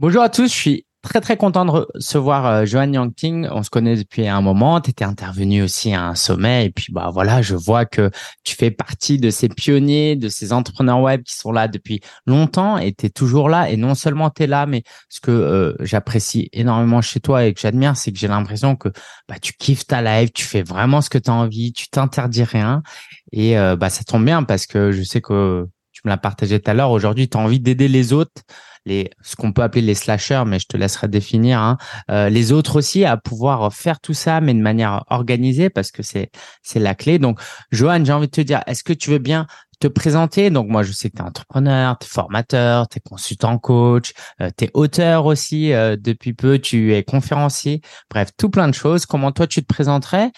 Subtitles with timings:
[0.00, 3.48] Bonjour à tous, je suis très très content de recevoir euh, Johan Yangting.
[3.50, 4.80] On se connaît depuis un moment.
[4.80, 8.08] Tu étais intervenu aussi à un sommet et puis bah voilà, je vois que
[8.44, 12.78] tu fais partie de ces pionniers, de ces entrepreneurs web qui sont là depuis longtemps
[12.78, 13.70] et tu es toujours là.
[13.70, 17.52] Et non seulement tu es là, mais ce que euh, j'apprécie énormément chez toi et
[17.52, 18.90] que j'admire, c'est que j'ai l'impression que
[19.28, 22.44] bah, tu kiffes ta live, tu fais vraiment ce que tu as envie, tu t'interdis
[22.44, 22.84] rien.
[23.32, 25.66] Et euh, bah ça tombe bien parce que je sais que
[26.08, 26.90] me l'as partagé tout à l'heure.
[26.90, 28.42] Aujourd'hui, tu as envie d'aider les autres
[28.88, 31.76] les, ce qu'on peut appeler les slashers, mais je te laisserai définir, hein,
[32.10, 36.02] euh, les autres aussi à pouvoir faire tout ça, mais de manière organisée parce que
[36.02, 36.30] c'est
[36.74, 37.18] la clé.
[37.18, 37.40] Donc,
[37.70, 39.46] Johan, j'ai envie de te dire, est-ce que tu veux bien
[39.80, 40.50] te présenter?
[40.50, 44.12] Donc, moi, je sais que tu es entrepreneur, tu es formateur, tu es consultant coach,
[44.40, 48.74] euh, tu es auteur aussi euh, depuis peu, tu es conférencier, bref, tout plein de
[48.74, 49.06] choses.
[49.06, 50.32] Comment toi, tu te présenterais?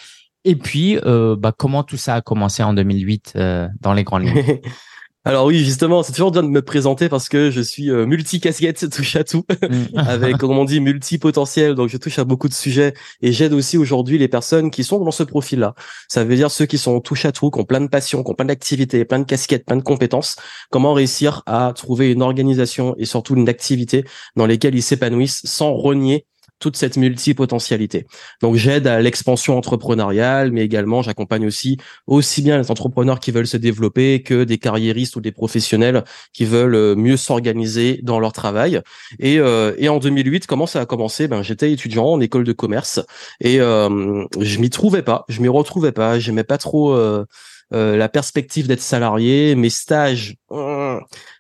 [0.45, 3.35] Et puis, bah, comment tout ça a commencé en 2008
[3.81, 4.59] dans les grandes lignes?
[5.27, 8.89] Alors oui, justement, c'est toujours bien de me présenter parce que je suis euh, multi-casquette,
[8.95, 9.85] touche à tout, mm.
[9.99, 11.75] avec, comme on dit, multi-potentiel.
[11.75, 14.99] Donc, je touche à beaucoup de sujets et j'aide aussi aujourd'hui les personnes qui sont
[15.05, 15.75] dans ce profil-là.
[16.09, 18.31] Ça veut dire ceux qui sont touche à tout, qui ont plein de passions, qui
[18.31, 20.37] ont plein d'activités, plein de casquettes, plein de compétences.
[20.71, 24.05] Comment réussir à trouver une organisation et surtout une activité
[24.37, 26.27] dans lesquelles ils s'épanouissent sans renier
[26.61, 28.07] toute cette multipotentialité.
[28.43, 33.47] Donc j'aide à l'expansion entrepreneuriale, mais également j'accompagne aussi aussi bien les entrepreneurs qui veulent
[33.47, 38.33] se développer que des carriéristes ou des professionnels qui veulent euh, mieux s'organiser dans leur
[38.33, 38.81] travail.
[39.19, 41.29] Et, euh, et en 2008, comment ça a commencé?
[41.29, 43.01] Ben j'étais étudiant en école de commerce
[43.41, 46.93] et euh, je m'y trouvais pas, je m'y retrouvais pas, j'aimais pas trop.
[46.93, 47.25] Euh,
[47.73, 50.37] euh la perspective d'être salarié, mes stages,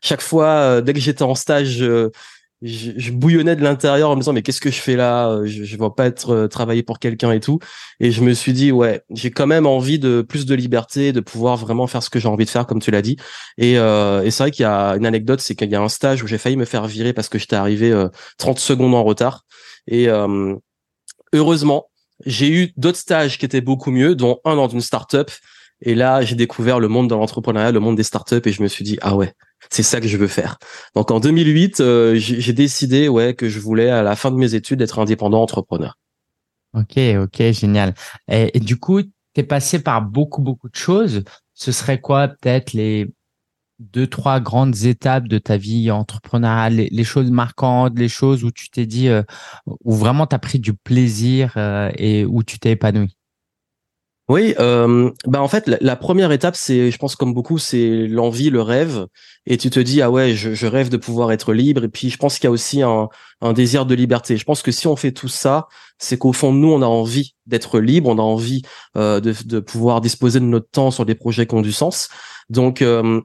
[0.00, 1.84] chaque fois, dès que j'étais en stage,
[2.62, 5.40] je, je, bouillonnais de l'intérieur en me disant mais qu'est-ce que je fais là?
[5.44, 7.58] Je, je vais pas être euh, travailler pour quelqu'un et tout.
[8.00, 11.20] Et je me suis dit ouais j'ai quand même envie de plus de liberté de
[11.20, 13.16] pouvoir vraiment faire ce que j'ai envie de faire comme tu l'as dit.
[13.56, 15.88] Et, euh, et c'est vrai qu'il y a une anecdote c'est qu'il y a un
[15.88, 17.90] stage où j'ai failli me faire virer parce que j'étais arrivé
[18.38, 19.44] 30 euh, secondes en retard.
[19.86, 20.54] Et euh,
[21.32, 21.86] heureusement
[22.26, 25.30] j'ai eu d'autres stages qui étaient beaucoup mieux dont un dans une start-up
[25.82, 28.68] et là j'ai découvert le monde de l'entrepreneuriat le monde des start-up et je me
[28.68, 29.34] suis dit ah ouais
[29.68, 30.58] c'est ça que je veux faire.
[30.94, 34.54] Donc en 2008, euh, j'ai décidé ouais que je voulais à la fin de mes
[34.54, 35.98] études être indépendant entrepreneur.
[36.72, 37.94] Ok, ok, génial.
[38.28, 41.24] Et, du coup, tu es passé par beaucoup, beaucoup de choses.
[41.52, 43.12] Ce serait quoi peut-être les
[43.80, 48.70] deux, trois grandes étapes de ta vie entrepreneuriale, les, choses marquantes, les choses où tu
[48.70, 49.22] t'es dit, euh,
[49.84, 53.16] où vraiment tu as pris du plaisir euh, et où tu t'es épanoui?
[54.30, 58.48] Oui, euh, bah en fait, la, première étape, c'est, je pense comme beaucoup, c'est l'envie,
[58.48, 59.08] le rêve,
[59.44, 62.16] et tu te dis ah ouais, je, rêve de pouvoir être libre, et puis je
[62.16, 63.08] pense qu'il y a aussi un,
[63.40, 64.36] un, désir de liberté.
[64.36, 65.66] Je pense que si on fait tout ça,
[65.98, 68.62] c'est qu'au fond nous, on a envie d'être libre, on a envie
[68.96, 72.08] euh, de, de, pouvoir disposer de notre temps sur des projets qui ont du sens.
[72.50, 73.20] Donc euh,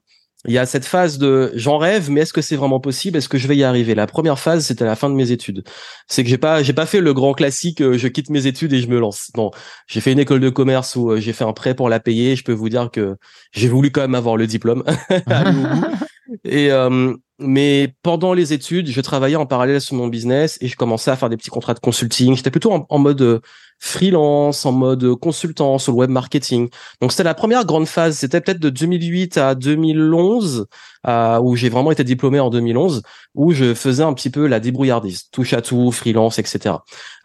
[0.48, 3.18] il y a cette phase de j'en rêve, mais est-ce que c'est vraiment possible?
[3.18, 3.96] Est-ce que je vais y arriver?
[3.96, 5.64] La première phase, c'était la fin de mes études.
[6.08, 8.74] C'est que j'ai pas j'ai pas fait le grand classique euh, je quitte mes études
[8.74, 9.32] et je me lance.
[9.38, 9.52] Non,
[9.88, 12.36] j'ai fait une école de commerce où euh, j'ai fait un prêt pour la payer.
[12.36, 13.16] Je peux vous dire que
[13.52, 14.84] j'ai voulu quand même avoir le diplôme.
[16.44, 20.78] et euh, mais pendant les études, je travaillais en parallèle sur mon business et je
[20.78, 22.36] commençais à faire des petits contrats de consulting.
[22.36, 23.40] J'étais plutôt en, mode euh,
[23.78, 26.70] freelance, en mode consultant sur le web marketing.
[27.02, 28.18] Donc c'était la première grande phase.
[28.18, 30.66] C'était peut-être de 2008 à 2011,
[31.08, 33.02] euh, où j'ai vraiment été diplômé en 2011,
[33.34, 36.76] où je faisais un petit peu la débrouillardise, touche à tout, freelance, etc.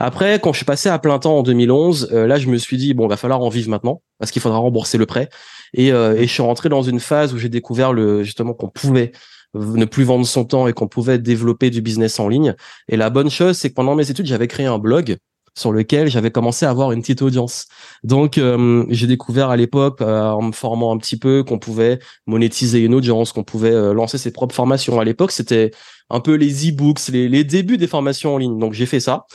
[0.01, 2.79] Après, quand je suis passé à plein temps en 2011, euh, là je me suis
[2.79, 5.29] dit bon, va falloir en vivre maintenant parce qu'il faudra rembourser le prêt.
[5.75, 8.69] Et, euh, et je suis rentré dans une phase où j'ai découvert le justement qu'on
[8.69, 9.13] pouvait
[9.55, 12.55] ne plus vendre son temps et qu'on pouvait développer du business en ligne.
[12.89, 15.17] Et la bonne chose, c'est que pendant mes études, j'avais créé un blog
[15.57, 17.67] sur lequel j'avais commencé à avoir une petite audience.
[18.05, 21.99] Donc euh, j'ai découvert à l'époque, euh, en me formant un petit peu, qu'on pouvait
[22.27, 25.01] monétiser une audience, qu'on pouvait euh, lancer ses propres formations.
[25.01, 25.73] À l'époque, c'était
[26.09, 28.59] un peu les e-books, les, les débuts des formations en ligne.
[28.59, 29.27] Donc j'ai fait ça.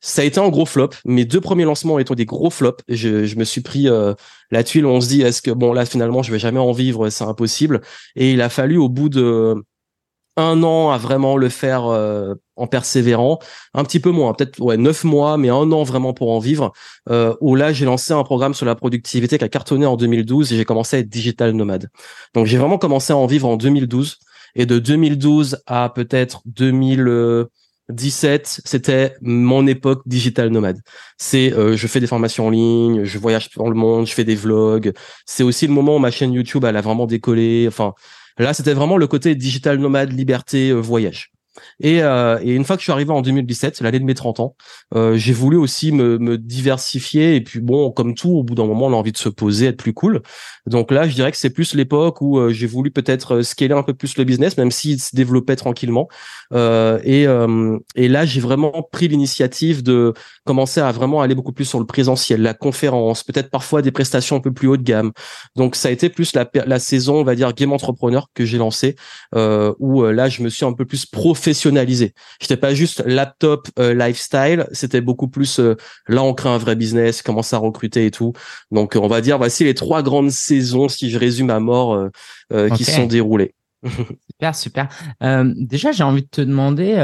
[0.00, 0.90] Ça a été un gros flop.
[1.04, 2.82] Mes deux premiers lancements étant des gros flops.
[2.88, 4.14] Je, je me suis pris euh,
[4.50, 4.86] la tuile.
[4.86, 7.80] On se dit, est-ce que bon là finalement je vais jamais en vivre, c'est impossible.
[8.16, 9.62] Et il a fallu au bout de
[10.36, 13.38] un an à vraiment le faire euh, en persévérant,
[13.74, 16.72] un petit peu moins, peut-être ouais neuf mois, mais un an vraiment pour en vivre.
[17.08, 20.52] Euh, où là j'ai lancé un programme sur la productivité qui a cartonné en 2012
[20.52, 21.90] et j'ai commencé à être digital nomade.
[22.34, 24.18] Donc j'ai vraiment commencé à en vivre en 2012
[24.56, 27.48] et de 2012 à peut-être 2000
[27.92, 30.80] 17, c'était mon époque digital nomade.
[31.18, 34.24] C'est euh, je fais des formations en ligne, je voyage dans le monde, je fais
[34.24, 34.92] des vlogs.
[35.26, 37.66] C'est aussi le moment où ma chaîne YouTube a vraiment décollé.
[37.68, 37.94] Enfin,
[38.38, 41.30] là c'était vraiment le côté digital nomade, liberté, euh, voyage.
[41.80, 44.40] Et, euh, et, une fois que je suis arrivé en 2017, l'année de mes 30
[44.40, 44.56] ans,
[44.94, 47.36] euh, j'ai voulu aussi me, me, diversifier.
[47.36, 49.66] Et puis bon, comme tout, au bout d'un moment, on a envie de se poser,
[49.66, 50.22] être plus cool.
[50.66, 53.74] Donc là, je dirais que c'est plus l'époque où euh, j'ai voulu peut-être euh, scaler
[53.74, 56.08] un peu plus le business, même s'il se développait tranquillement.
[56.52, 57.26] Euh, et,
[57.96, 60.12] et là, j'ai vraiment pris l'initiative de
[60.44, 64.36] commencer à vraiment aller beaucoup plus sur le présentiel, la conférence, peut-être parfois des prestations
[64.36, 65.12] un peu plus haut de gamme.
[65.56, 68.96] Donc ça a été plus la, saison, on va dire, game entrepreneur que j'ai lancé,
[69.34, 71.49] où là, je me suis un peu plus professionnalisé.
[72.40, 75.60] J'étais pas juste laptop lifestyle, c'était beaucoup plus
[76.08, 78.32] là, on crée un vrai business, commence à recruter et tout.
[78.70, 82.10] Donc on va dire, voici les trois grandes saisons, si je résume à mort, euh,
[82.52, 83.54] euh, qui se sont déroulées.
[84.30, 84.88] super, super.
[85.22, 86.96] Euh, déjà, j'ai envie de te demander,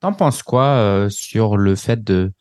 [0.00, 2.32] t'en penses quoi sur le fait de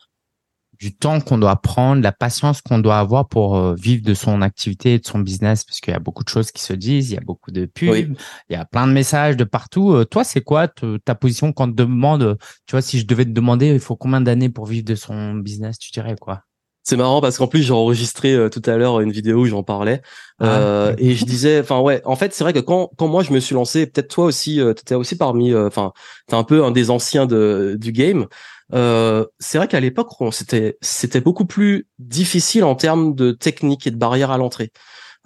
[0.80, 4.94] du temps qu'on doit prendre, la patience qu'on doit avoir pour vivre de son activité
[4.94, 7.16] et de son business, parce qu'il y a beaucoup de choses qui se disent, il
[7.16, 8.16] y a beaucoup de pubs,
[8.50, 10.06] il y a plein de messages de partout.
[10.06, 10.70] toi, c'est quoi
[11.04, 13.98] ta position quand on te demande, tu vois, si je devais te demander, il faut
[13.98, 16.44] combien d'années pour vivre de son business, tu dirais quoi?
[16.84, 19.62] C'est marrant parce qu'en plus j'ai enregistré euh, tout à l'heure une vidéo où j'en
[19.62, 20.02] parlais
[20.40, 23.24] ah, euh, et je disais, enfin ouais, en fait c'est vrai que quand quand moi
[23.24, 25.92] je me suis lancé, peut-être toi aussi, euh, t'étais aussi parmi, euh, enfin
[26.28, 28.26] t'es un peu un des anciens de du game.
[28.72, 34.32] C'est vrai qu'à l'époque c'était beaucoup plus difficile en termes de technique et de barrières
[34.32, 34.72] à l'entrée.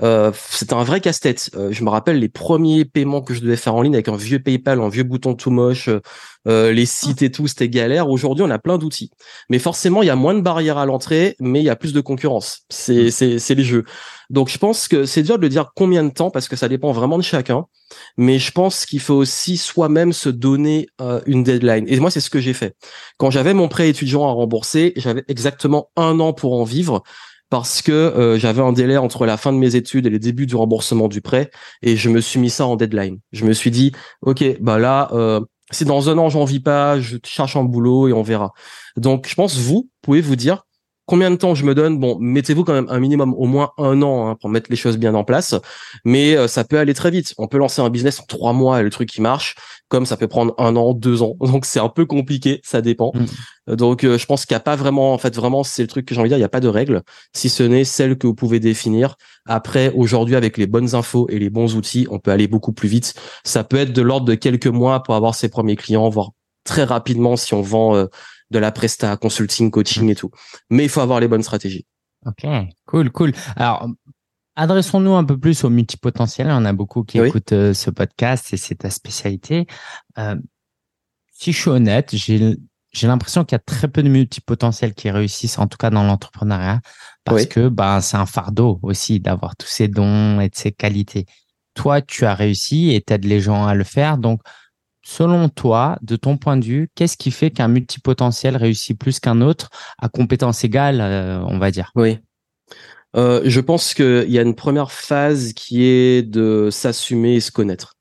[0.01, 1.51] Euh, c'était un vrai casse-tête.
[1.55, 4.15] Euh, je me rappelle les premiers paiements que je devais faire en ligne avec un
[4.15, 5.89] vieux PayPal, un vieux bouton tout moche,
[6.47, 8.09] euh, les sites et tout, c'était galère.
[8.09, 9.11] Aujourd'hui, on a plein d'outils.
[9.49, 11.93] Mais forcément, il y a moins de barrières à l'entrée, mais il y a plus
[11.93, 12.61] de concurrence.
[12.69, 13.11] C'est, mmh.
[13.11, 13.83] c'est, c'est les jeux.
[14.31, 16.67] Donc, je pense que c'est dur de le dire combien de temps parce que ça
[16.67, 17.65] dépend vraiment de chacun.
[18.17, 20.87] Mais je pense qu'il faut aussi soi-même se donner
[21.27, 21.85] une deadline.
[21.87, 22.75] Et moi, c'est ce que j'ai fait.
[23.17, 27.03] Quand j'avais mon prêt étudiant à rembourser, j'avais exactement un an pour en vivre
[27.53, 30.47] parce que euh, j'avais un délai entre la fin de mes études et le début
[30.47, 31.51] du remboursement du prêt
[31.83, 33.19] et je me suis mis ça en deadline.
[33.31, 33.91] Je me suis dit
[34.23, 35.39] ok bah là euh,
[35.69, 38.53] si dans un an j'en vis pas, je cherche un boulot et on verra.
[38.97, 40.63] Donc je pense vous pouvez vous dire
[41.05, 41.99] combien de temps je me donne?
[41.99, 44.97] Bon, mettez-vous quand même un minimum au moins un an hein, pour mettre les choses
[44.97, 45.55] bien en place,
[46.05, 47.33] mais euh, ça peut aller très vite.
[47.37, 49.55] On peut lancer un business en trois mois et le truc qui marche,
[49.89, 51.35] comme ça peut prendre un an, deux ans.
[51.41, 53.11] Donc c'est un peu compliqué, ça dépend.
[53.13, 53.25] Mm.
[53.69, 55.87] Euh, donc euh, je pense qu'il n'y a pas vraiment, en fait, vraiment c'est le
[55.87, 57.01] truc que j'ai envie de dire, il n'y a pas de règles,
[57.33, 59.15] si ce n'est celle que vous pouvez définir.
[59.45, 62.87] Après, aujourd'hui, avec les bonnes infos et les bons outils, on peut aller beaucoup plus
[62.89, 63.13] vite.
[63.43, 66.31] Ça peut être de l'ordre de quelques mois pour avoir ses premiers clients, voire
[66.63, 68.07] très rapidement si on vend
[68.53, 70.31] de la presta, consulting, coaching et tout.
[70.69, 71.85] Mais il faut avoir les bonnes stratégies.
[72.25, 72.47] Ok,
[72.85, 73.33] cool, cool.
[73.55, 73.89] Alors,
[74.55, 76.47] adressons-nous un peu plus aux multipotentiels.
[76.49, 79.67] On a beaucoup qui écoutent euh, ce podcast et c'est ta spécialité.
[80.17, 80.35] Euh,
[81.33, 85.57] si je suis honnête, j'ai l'impression qu'il y a très peu de multipotentiels qui réussissent,
[85.57, 86.79] en tout cas dans l'entrepreneuriat,
[87.25, 91.25] parce que bah, c'est un fardeau aussi d'avoir tous ces dons et de ces qualités.
[91.73, 94.17] Toi, tu as réussi et t'aides les gens à le faire.
[94.17, 94.41] Donc,
[95.03, 99.41] selon toi, de ton point de vue, qu'est-ce qui fait qu'un multipotentiel réussit plus qu'un
[99.41, 99.69] autre
[99.99, 101.91] à compétence égale, euh, on va dire?
[101.95, 102.19] Oui.
[103.15, 107.51] Euh, je pense qu'il y a une première phase qui est de s'assumer et se
[107.51, 107.95] connaître.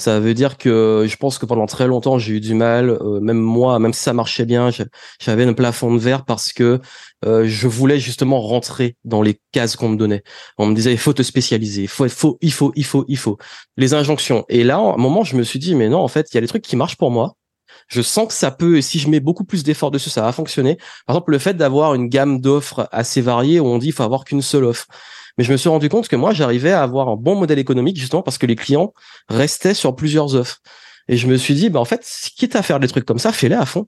[0.00, 3.20] Ça veut dire que je pense que pendant très longtemps j'ai eu du mal, euh,
[3.20, 4.70] même moi, même si ça marchait bien,
[5.20, 6.80] j'avais un plafond de verre parce que
[7.26, 10.22] euh, je voulais justement rentrer dans les cases qu'on me donnait.
[10.56, 13.04] On me disait il faut te spécialiser, il faut, il faut, il faut, il faut,
[13.08, 13.36] il faut.
[13.76, 14.46] Les injonctions.
[14.48, 16.38] Et là, à un moment, je me suis dit mais non, en fait, il y
[16.38, 17.34] a des trucs qui marchent pour moi.
[17.88, 20.32] Je sens que ça peut, et si je mets beaucoup plus d'efforts dessus, ça va
[20.32, 20.76] fonctionner.
[21.06, 24.02] Par exemple, le fait d'avoir une gamme d'offres assez variée où on dit il faut
[24.02, 24.86] avoir qu'une seule offre.
[25.38, 27.98] Mais je me suis rendu compte que moi, j'arrivais à avoir un bon modèle économique
[27.98, 28.92] justement parce que les clients
[29.28, 30.58] restaient sur plusieurs offres.
[31.08, 32.04] Et je me suis dit, bah en fait,
[32.36, 33.86] quitte à faire des trucs comme ça, fais-les à fond.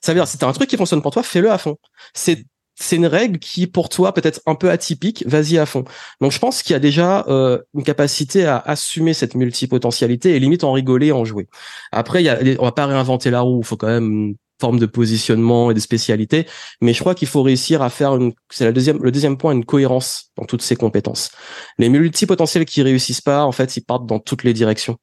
[0.00, 1.76] Ça veut dire, si t'as un truc qui fonctionne pour toi, fais-le à fond.
[2.14, 2.44] C'est
[2.80, 5.84] c'est une règle qui pour toi peut être un peu atypique, vas-y à fond.
[6.20, 10.40] Donc je pense qu'il y a déjà euh, une capacité à assumer cette multipotentialité et
[10.40, 11.46] limite en rigoler, en jouer.
[11.92, 14.86] Après, il y a, on va pas réinventer la roue, faut quand même forme de
[14.86, 16.46] positionnement et de spécialité.
[16.80, 19.52] Mais je crois qu'il faut réussir à faire une, c'est la deuxième, le deuxième point,
[19.52, 21.30] une cohérence dans toutes ces compétences.
[21.78, 24.96] Les multipotentiels qui réussissent pas, en fait, ils partent dans toutes les directions.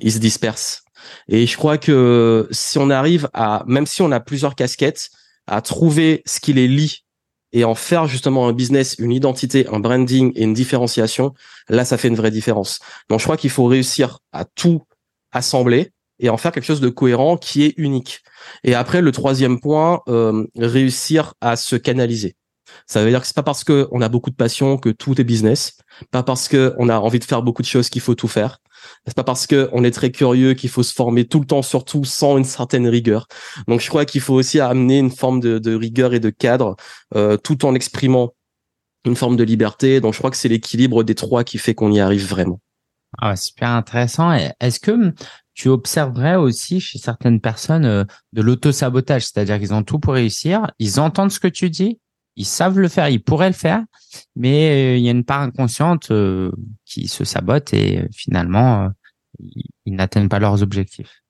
[0.00, 0.82] Ils se dispersent.
[1.28, 5.10] Et je crois que si on arrive à, même si on a plusieurs casquettes,
[5.46, 7.04] à trouver ce qui les lie
[7.52, 11.32] et en faire justement un business, une identité, un branding et une différenciation,
[11.68, 12.80] là, ça fait une vraie différence.
[13.08, 14.82] Donc, je crois qu'il faut réussir à tout
[15.32, 18.20] assembler et en faire quelque chose de cohérent qui est unique.
[18.64, 22.36] Et après, le troisième point, euh, réussir à se canaliser.
[22.86, 25.20] Ça veut dire que c'est pas parce que on a beaucoup de passion que tout
[25.20, 25.78] est business,
[26.10, 28.58] pas parce que on a envie de faire beaucoup de choses qu'il faut tout faire.
[29.06, 31.62] C'est pas parce que on est très curieux qu'il faut se former tout le temps,
[31.62, 33.26] surtout sans une certaine rigueur.
[33.66, 36.76] Donc je crois qu'il faut aussi amener une forme de, rigueur et de cadre,
[37.14, 38.34] euh, tout en exprimant
[39.04, 40.00] une forme de liberté.
[40.00, 42.60] Donc je crois que c'est l'équilibre des trois qui fait qu'on y arrive vraiment.
[43.16, 44.32] Ah, super intéressant.
[44.60, 45.14] Est-ce que
[45.58, 50.70] tu observerais aussi chez certaines personnes euh, de l'auto-sabotage, c'est-à-dire qu'ils ont tout pour réussir,
[50.78, 51.98] ils entendent ce que tu dis,
[52.36, 53.82] ils savent le faire, ils pourraient le faire,
[54.36, 56.12] mais il y a une part inconsciente
[56.84, 58.92] qui se sabote et finalement,
[59.40, 61.24] ils n'atteignent pas leurs objectifs.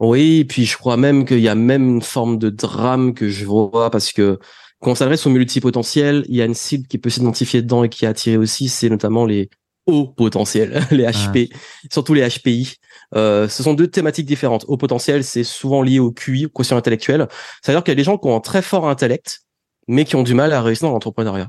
[0.00, 3.46] Oui, puis je crois même qu'il y a même une forme de drame que je
[3.46, 4.38] vois parce que
[4.80, 7.88] quand on s'adresse aux multipotentiels, il y a une cible qui peut s'identifier dedans et
[7.88, 9.48] qui est attirée aussi, c'est notamment les
[9.86, 11.50] hauts potentiels, les HP,
[11.90, 12.74] surtout les HPI.
[13.14, 14.64] Euh, ce sont deux thématiques différentes.
[14.68, 17.28] Haut potentiel, c'est souvent lié au QI, au quotient intellectuel.
[17.62, 19.42] C'est-à-dire qu'il y a des gens qui ont un très fort intellect,
[19.88, 21.48] mais qui ont du mal à réussir dans l'entrepreneuriat.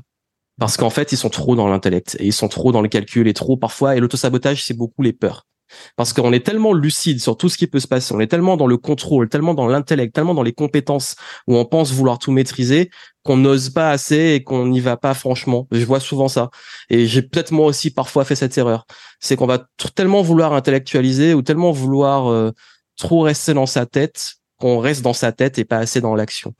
[0.58, 3.28] Parce qu'en fait, ils sont trop dans l'intellect et ils sont trop dans le calcul
[3.28, 3.96] et trop parfois.
[3.96, 5.46] Et l'autosabotage, c'est beaucoup les peurs.
[5.96, 8.56] Parce qu'on est tellement lucide sur tout ce qui peut se passer, on est tellement
[8.56, 12.32] dans le contrôle, tellement dans l'intellect, tellement dans les compétences où on pense vouloir tout
[12.32, 12.90] maîtriser
[13.24, 15.68] qu'on n'ose pas assez et qu'on n'y va pas franchement.
[15.70, 16.50] Je vois souvent ça.
[16.88, 18.86] Et j'ai peut-être moi aussi parfois fait cette erreur.
[19.20, 22.52] C'est qu'on va tellement vouloir intellectualiser ou tellement vouloir euh,
[22.96, 26.54] trop rester dans sa tête qu'on reste dans sa tête et pas assez dans l'action.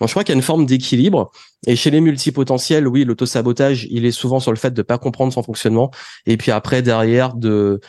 [0.00, 1.30] Donc je crois qu'il y a une forme d'équilibre.
[1.66, 5.32] Et chez les multipotentiels, oui, l'autosabotage, il est souvent sur le fait de pas comprendre
[5.32, 5.90] son fonctionnement.
[6.26, 7.80] Et puis après, derrière, de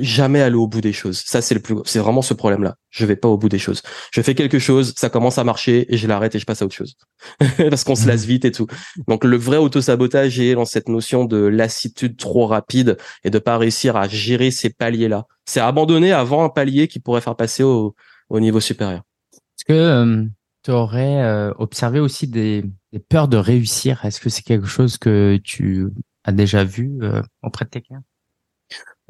[0.00, 1.22] jamais aller au bout des choses.
[1.24, 2.76] Ça, c'est le plus, c'est vraiment ce problème-là.
[2.90, 3.82] Je vais pas au bout des choses.
[4.12, 6.66] Je fais quelque chose, ça commence à marcher et je l'arrête et je passe à
[6.66, 6.96] autre chose.
[7.56, 8.66] Parce qu'on se lasse vite et tout.
[9.08, 13.58] Donc, le vrai auto-sabotage est dans cette notion de lassitude trop rapide et de pas
[13.58, 15.26] réussir à gérer ces paliers-là.
[15.46, 17.94] C'est abandonner avant un palier qui pourrait faire passer au,
[18.28, 19.02] au niveau supérieur.
[19.34, 20.24] Est-ce que euh,
[20.62, 24.04] tu aurais euh, observé aussi des, des, peurs de réussir?
[24.04, 25.88] Est-ce que c'est quelque chose que tu
[26.24, 28.02] as déjà vu euh, auprès de quelqu'un?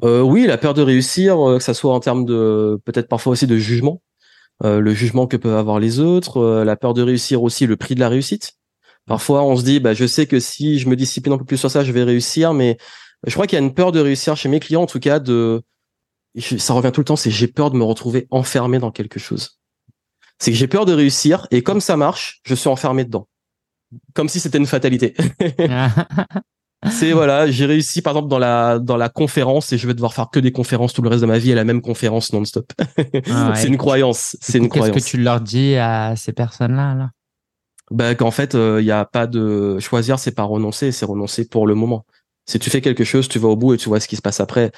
[0.03, 3.31] Euh, oui, la peur de réussir, euh, que ça soit en termes de peut-être parfois
[3.31, 4.01] aussi de jugement,
[4.63, 7.95] euh, le jugement que peuvent avoir les autres, la peur de réussir aussi le prix
[7.95, 8.53] de la réussite.
[9.05, 11.57] Parfois, on se dit, bah, je sais que si je me discipline un peu plus
[11.57, 12.77] sur ça, je vais réussir, mais
[13.25, 15.19] je crois qu'il y a une peur de réussir chez mes clients, en tout cas,
[15.19, 15.61] de,
[16.57, 19.59] ça revient tout le temps, c'est j'ai peur de me retrouver enfermé dans quelque chose.
[20.39, 23.27] C'est que j'ai peur de réussir et comme ça marche, je suis enfermé dedans.
[24.13, 25.13] Comme si c'était une fatalité.
[26.91, 30.13] C'est voilà, j'ai réussi par exemple dans la dans la conférence et je vais devoir
[30.13, 32.71] faire que des conférences tout le reste de ma vie et la même conférence non-stop.
[33.29, 34.93] Ah c'est une croyance, c'est une croyance.
[34.93, 37.11] Qu'est-ce que tu leur dis à ces personnes-là là
[37.91, 41.47] Bah qu'en fait, il euh, y a pas de choisir, c'est pas renoncer, c'est renoncer
[41.47, 42.05] pour le moment.
[42.45, 44.21] Si tu fais quelque chose, tu vas au bout et tu vois ce qui se
[44.21, 44.71] passe après.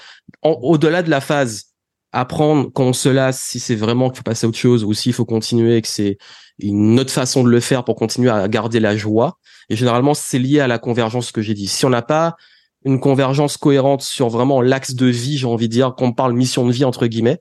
[0.43, 1.75] Au-delà de la phase,
[2.15, 4.93] apprendre quand on se lasse, si c'est vraiment qu'il faut passer à autre chose ou
[4.93, 6.17] s'il faut continuer, que c'est
[6.60, 9.38] une autre façon de le faire pour continuer à garder la joie
[9.69, 11.67] et généralement, c'est lié à la convergence que j'ai dit.
[11.67, 12.36] Si on n'a pas
[12.84, 16.65] une convergence cohérente sur vraiment l'axe de vie, j'ai envie de dire, qu'on parle mission
[16.67, 17.39] de vie entre guillemets,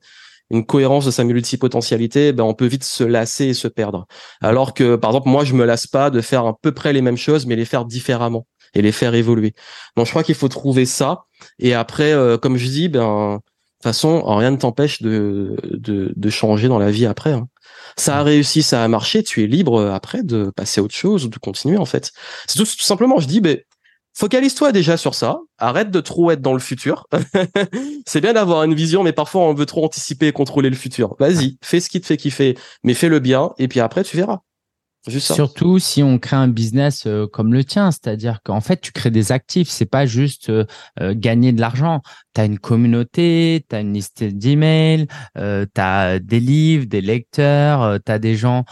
[0.51, 4.05] une cohérence de sa multipotentialité, ben on peut vite se lasser et se perdre.
[4.41, 7.01] Alors que, par exemple, moi, je me lasse pas de faire à peu près les
[7.01, 9.53] mêmes choses, mais les faire différemment et les faire évoluer.
[9.95, 11.25] Donc, je crois qu'il faut trouver ça.
[11.59, 13.39] Et après, euh, comme je dis, ben,
[13.85, 17.31] façon, rien ne t'empêche de, de, de changer dans la vie après.
[17.31, 17.47] Hein
[17.97, 20.95] ça a réussi, ça a marché, tu es libre euh, après de passer à autre
[20.95, 22.11] chose ou de continuer en fait.
[22.47, 23.59] C'est tout, simplement, je dis, ben,
[24.13, 27.07] focalise-toi déjà sur ça, arrête de trop être dans le futur.
[28.05, 31.15] c'est bien d'avoir une vision, mais parfois on veut trop anticiper et contrôler le futur.
[31.19, 34.17] Vas-y, fais ce qui te fait kiffer, mais fais le bien, et puis après tu
[34.17, 34.41] verras.
[35.07, 39.11] Surtout si on crée un business euh, comme le tien, c'est-à-dire qu'en fait tu crées
[39.11, 40.65] des actifs, c'est pas juste euh,
[40.99, 42.01] euh, gagner de l'argent.
[42.33, 45.07] Tu as une communauté, tu as une liste d'emails,
[45.37, 48.65] euh, tu as des livres, des lecteurs, tu as des gens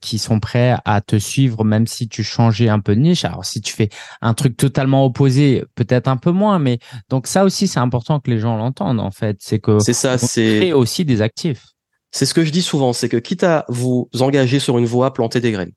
[0.00, 3.24] qui sont prêts à te suivre même si tu changeais un peu de niche.
[3.24, 3.88] Alors si tu fais
[4.20, 8.30] un truc totalement opposé, peut-être un peu moins, mais donc ça aussi c'est important que
[8.30, 11.64] les gens l'entendent en fait, c'est que c'est ça, c'est aussi des actifs.
[12.10, 15.12] C'est ce que je dis souvent, c'est que quitte à vous engager sur une voie,
[15.12, 15.72] planter des graines.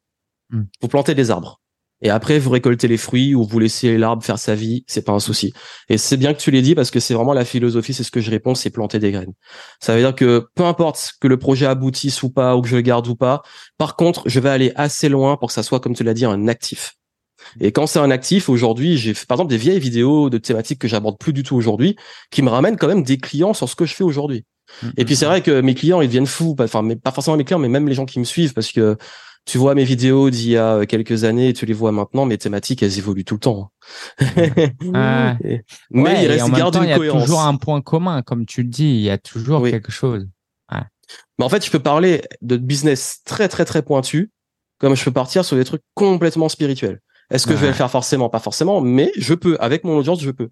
[0.50, 0.64] Hmm.
[0.82, 1.62] Vous plantez des arbres.
[2.02, 5.12] Et après, vous récoltez les fruits ou vous laissez l'arbre faire sa vie, c'est pas
[5.12, 5.54] un souci.
[5.88, 8.10] Et c'est bien que tu l'aies dit parce que c'est vraiment la philosophie, c'est ce
[8.10, 9.34] que je réponds, c'est planter des graines.
[9.80, 12.76] Ça veut dire que peu importe que le projet aboutisse ou pas, ou que je
[12.76, 13.44] le garde ou pas,
[13.78, 16.26] par contre, je vais aller assez loin pour que ça soit, comme tu l'as dit,
[16.26, 16.96] un actif.
[17.60, 20.88] Et quand c'est un actif, aujourd'hui, j'ai par exemple des vieilles vidéos de thématiques que
[20.88, 21.96] j'aborde plus du tout aujourd'hui,
[22.32, 24.46] qui me ramènent quand même des clients sur ce que je fais aujourd'hui.
[24.84, 27.38] Mm, et puis c'est vrai que mes clients ils deviennent fous, enfin mais pas forcément
[27.38, 28.98] mes clients, mais même les gens qui me suivent parce que
[29.46, 32.38] tu vois mes vidéos d'il y a quelques années et tu les vois maintenant, mes
[32.38, 33.72] thématiques elles évoluent tout le temps.
[34.94, 35.36] Ah.
[35.90, 37.00] mais il reste garde une cohérence.
[37.00, 39.64] Il y a toujours un point commun, comme tu le dis, il y a toujours
[39.64, 40.28] quelque chose.
[41.38, 44.32] Mais en fait, je peux parler de business très très très pointu,
[44.80, 47.00] comme je peux partir sur des trucs complètement spirituels.
[47.32, 48.30] Est-ce que je vais le faire forcément?
[48.30, 49.58] Pas forcément, mais je peux.
[49.60, 50.50] Avec mon audience, je peux.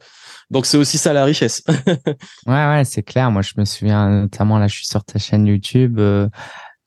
[0.49, 1.63] Donc c'est aussi ça la richesse.
[2.47, 3.29] ouais, ouais, c'est clair.
[3.31, 5.99] Moi, je me souviens notamment là, je suis sur ta chaîne YouTube.
[5.99, 6.27] Euh,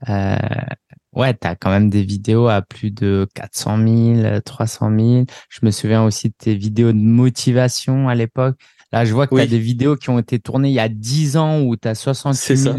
[0.08, 0.36] euh,
[1.12, 3.78] ouais, t'as quand même des vidéos à plus de 400
[4.22, 5.24] 000, 300 000.
[5.48, 8.56] Je me souviens aussi de tes vidéos de motivation à l'époque.
[8.92, 10.88] Là, je vois que tu as des vidéos qui ont été tournées il y a
[10.88, 12.76] 10 ans où tu as 68 000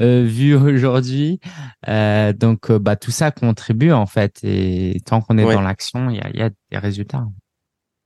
[0.00, 1.38] euh, vues aujourd'hui.
[1.88, 4.40] Euh, donc, euh, bah, tout ça contribue en fait.
[4.42, 7.24] Et tant qu'on est dans l'action, il y a, y a, des résultats.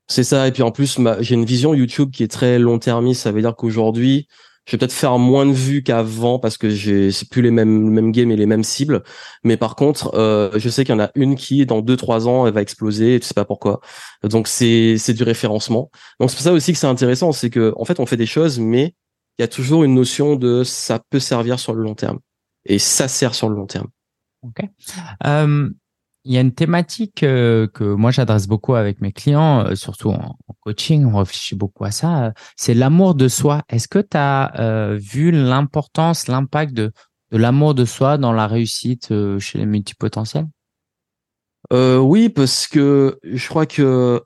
[0.07, 0.49] C'est ça.
[0.49, 3.23] Et puis en plus, j'ai une vision YouTube qui est très long-termiste.
[3.23, 4.29] Ça veut dire qu'aujourd'hui,
[4.67, 7.91] je vais peut-être faire moins de vues qu'avant parce que j'ai c'est plus les mêmes
[7.91, 9.03] mêmes games et les mêmes cibles.
[9.43, 12.29] Mais par contre euh, je sais qu'il y en a une qui dans deux trois
[12.29, 13.81] ans elle va exploser et tu sais pas pourquoi.
[14.23, 15.91] Donc c'est c'est du référencement.
[16.21, 18.27] Donc c'est pour ça aussi que c'est intéressant c'est que en fait on fait des
[18.27, 18.95] choses mais
[19.39, 22.19] il y a toujours une notion de ça peut servir sur le long terme.
[22.67, 23.89] Et ça sert sur le long terme.
[24.43, 24.61] Ok.
[25.27, 25.71] Euh,
[26.25, 30.11] il y a une thématique euh, que moi j'adresse beaucoup avec mes clients, euh, surtout
[30.11, 33.63] en, coaching, on réfléchit beaucoup à ça, euh, c'est l'amour de soi.
[33.71, 36.93] Est-ce que tu as vu l'importance, l'impact de,
[37.31, 40.47] de l'amour de soi dans la réussite chez les multipotentiels?
[41.73, 44.23] Oui, parce que je crois que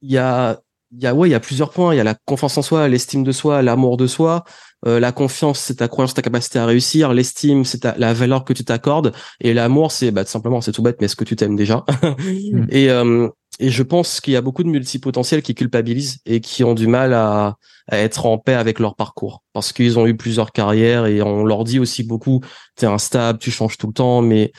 [0.00, 0.60] il y a
[1.02, 1.94] y a ouais il y a plusieurs points.
[1.94, 4.44] Il y a la confiance en soi l'estime de soi l'amour de soi.
[4.86, 7.12] Euh, la confiance c'est ta croyance ta capacité à réussir.
[7.12, 9.12] L'estime c'est la valeur que tu t'accordes.
[9.40, 11.84] Et l'amour c'est bah tout simplement c'est tout bête mais est-ce que tu t'aimes déjà.
[12.24, 12.66] Mm.
[12.70, 13.28] et euh,
[13.60, 16.86] et je pense qu'il y a beaucoup de multipotentiels qui culpabilisent et qui ont du
[16.86, 17.56] mal à,
[17.88, 19.42] à être en paix avec leur parcours.
[19.52, 22.40] Parce qu'ils ont eu plusieurs carrières et on leur dit aussi beaucoup
[22.76, 24.52] t'es instable tu changes tout le temps mais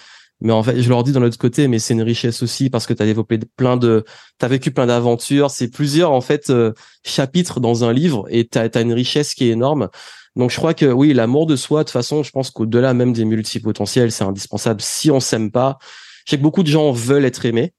[0.45, 2.85] mais en fait je leur dis d'un autre côté mais c'est une richesse aussi parce
[2.85, 4.05] que tu as développé plein de
[4.37, 5.49] t'as vécu plein d'aventures.
[5.49, 6.71] C'est plusieurs en fait euh,
[7.03, 9.89] chapitres dans un livre et tu as, une richesse qui est énorme.
[10.35, 13.11] Donc je crois que oui l'amour de soi de toute façon je pense qu'au-delà même
[13.11, 15.79] des multipotentiels c'est indispensable si on s'aime pas.
[16.27, 17.73] Je sais que beaucoup de gens veulent être aimés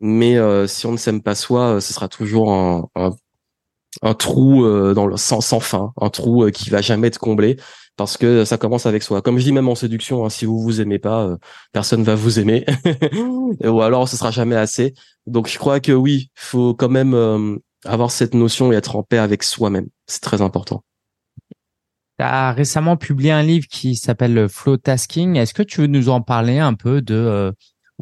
[0.00, 3.10] mais euh, si on ne s'aime pas soi euh, ce sera toujours un, un,
[4.18, 7.56] trou dans le sans, sans fin un trou qui va jamais être comblé
[7.96, 9.22] parce que ça commence avec soi.
[9.22, 11.36] Comme je dis même en séduction, hein, si vous vous aimez pas, euh,
[11.72, 12.64] personne va vous aimer,
[13.64, 14.94] ou alors ce sera jamais assez.
[15.26, 19.02] Donc je crois que oui, faut quand même euh, avoir cette notion et être en
[19.02, 19.88] paix avec soi-même.
[20.06, 20.84] C'est très important.
[22.18, 25.36] Tu as récemment publié un livre qui s'appelle Flow Tasking.
[25.36, 27.52] Est-ce que tu veux nous en parler un peu de euh,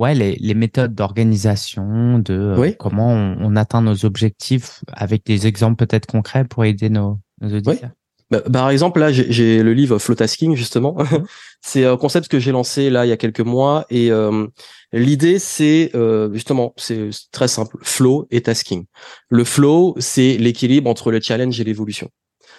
[0.00, 6.06] ouais les, les méthodes d'organisation, de comment on, atteint nos objectifs avec des exemples peut-être
[6.06, 7.90] concrets pour aider nos, nos auditeurs
[8.30, 10.96] bah, par exemple, là, j'ai le livre Flow Tasking, justement.
[10.98, 11.24] Mhm.
[11.60, 13.86] c'est un concept que j'ai lancé là il y a quelques mois.
[13.90, 14.46] Et euh,
[14.92, 18.84] l'idée, c'est euh, justement, c'est très simple, flow et tasking.
[19.28, 22.08] Le flow, c'est l'équilibre entre le challenge et l'évolution.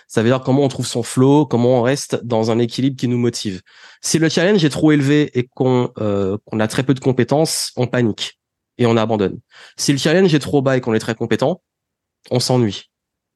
[0.07, 3.07] Ça veut dire comment on trouve son flow, comment on reste dans un équilibre qui
[3.07, 3.61] nous motive.
[4.01, 7.87] Si le challenge est trop élevé et qu'on euh, a très peu de compétences, on
[7.87, 8.39] panique
[8.77, 9.39] et on abandonne.
[9.77, 11.61] Si le challenge est trop bas et qu'on est très compétent,
[12.29, 12.91] on s'ennuie.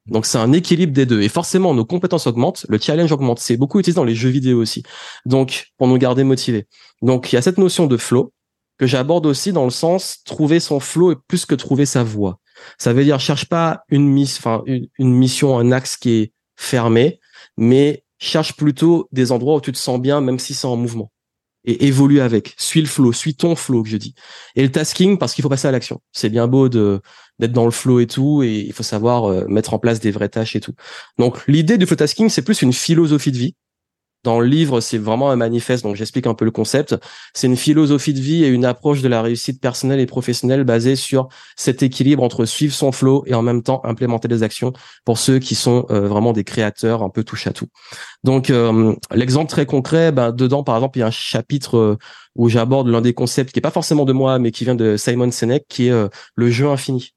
[0.07, 1.21] Donc c'est un équilibre des deux.
[1.21, 3.39] Et forcément, nos compétences augmentent, le challenge augmente.
[3.39, 4.83] C'est beaucoup utilisé dans les jeux vidéo aussi.
[5.25, 6.67] Donc, pour nous garder motivés.
[7.01, 8.31] Donc, il y a cette notion de flow
[8.77, 12.39] que j'aborde aussi dans le sens trouver son flow et plus que trouver sa voie.
[12.77, 17.19] Ça veut dire cherche pas une, miss, enfin, une mission, un axe qui est fermé,
[17.57, 21.11] mais cherche plutôt des endroits où tu te sens bien, même si c'est en mouvement
[21.65, 22.53] et évolue avec.
[22.57, 24.13] Suis le flow, suis ton flow que je dis.
[24.55, 25.99] Et le tasking parce qu'il faut passer à l'action.
[26.11, 27.01] C'est bien beau de
[27.37, 30.11] d'être dans le flow et tout, et il faut savoir euh, mettre en place des
[30.11, 30.73] vraies tâches et tout.
[31.17, 33.55] Donc l'idée du flow tasking, c'est plus une philosophie de vie
[34.25, 36.95] dans le livre, c'est vraiment un manifeste, donc j'explique un peu le concept.
[37.33, 40.95] C'est une philosophie de vie et une approche de la réussite personnelle et professionnelle basée
[40.95, 44.73] sur cet équilibre entre suivre son flow et en même temps implémenter des actions
[45.05, 47.67] pour ceux qui sont euh, vraiment des créateurs un peu touche à tout.
[48.23, 51.97] Donc euh, l'exemple très concret, ben, dedans par exemple, il y a un chapitre euh,
[52.35, 54.97] où j'aborde l'un des concepts qui est pas forcément de moi, mais qui vient de
[54.97, 57.14] Simon Sinek, qui est le jeu infini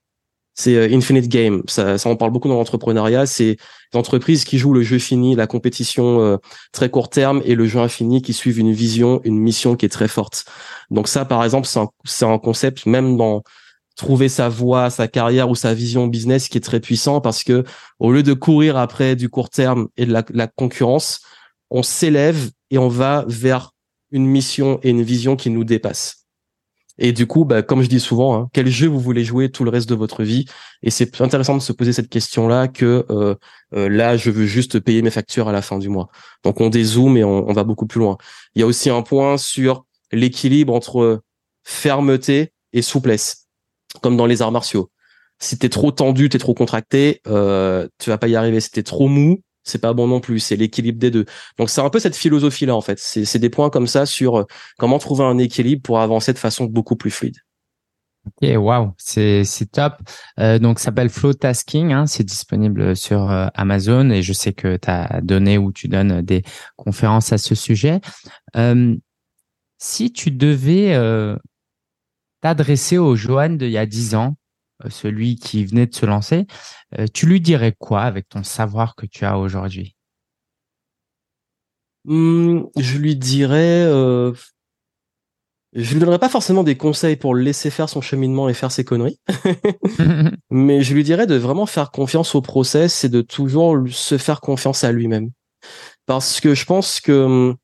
[0.59, 1.62] c'est euh, Infinite Game.
[1.68, 3.27] Ça, ça, on parle beaucoup dans l'entrepreneuriat.
[3.27, 3.59] C'est
[3.92, 6.37] des qui jouent le jeu fini, la compétition euh,
[6.73, 9.88] très court terme et le jeu infini qui suivent une vision, une mission qui est
[9.88, 10.44] très forte.
[10.90, 11.68] Donc ça, par exemple,
[12.05, 13.42] c'est un, concept même dans
[13.97, 17.64] trouver sa voie, sa carrière ou sa vision business qui est très puissant parce que
[18.01, 21.21] au lieu de courir après du court terme et de la, la concurrence,
[21.71, 23.71] on s'élève et on va vers
[24.11, 26.28] une mission et une vision qui nous dépasse.
[26.99, 29.65] Et du coup, bah, comme je dis souvent, hein, quel jeu vous voulez jouer tout
[29.65, 30.47] le reste de votre vie?
[30.83, 33.35] Et c'est intéressant de se poser cette question-là que euh,
[33.75, 36.09] euh, là, je veux juste payer mes factures à la fin du mois.
[36.43, 38.19] Donc on dézoome et on, va beaucoup plus loin.
[38.55, 41.23] Il y a aussi un point sur l'équilibre entre
[41.65, 43.47] fermeté et souplesse,
[44.03, 44.91] comme dans les arts martiaux.
[45.39, 48.61] Si t'es trop tendu, t'es trop contracté, euh, tu vas pas y arriver.
[48.61, 50.41] Si t'es trop mou, c'est pas bon non plus.
[50.41, 51.25] C'est l'équilibre des deux.
[51.59, 52.99] Donc c'est un peu cette philosophie là en fait.
[52.99, 54.45] C'est des points comme ça sur euh,
[54.79, 57.37] comment trouver un équilibre pour avancer de façon beaucoup plus fluide.
[58.27, 59.95] Ok, waouh, c'est top.
[60.39, 61.93] Euh, donc, ça s'appelle Flow Tasking.
[61.93, 65.89] Hein, c'est disponible sur euh, Amazon et je sais que tu as donné ou tu
[65.89, 66.43] donnes des
[66.77, 68.01] conférences à ce sujet.
[69.79, 71.39] si tu devais
[72.41, 74.37] t'adresser au Johan d'il y a 10 ans,
[74.88, 76.47] celui qui venait de se lancer,
[77.12, 79.97] tu lui dirais quoi avec ton savoir que tu as aujourd'hui?
[82.05, 83.87] Mmh, Je lui dirais
[85.75, 88.73] je lui donnerais pas forcément des conseils pour le laisser faire son cheminement et faire
[88.73, 89.21] ses conneries,
[90.51, 94.41] mais je lui dirais de vraiment faire confiance au process et de toujours se faire
[94.41, 95.31] confiance à lui-même.
[96.07, 97.57] Parce que je pense que hum,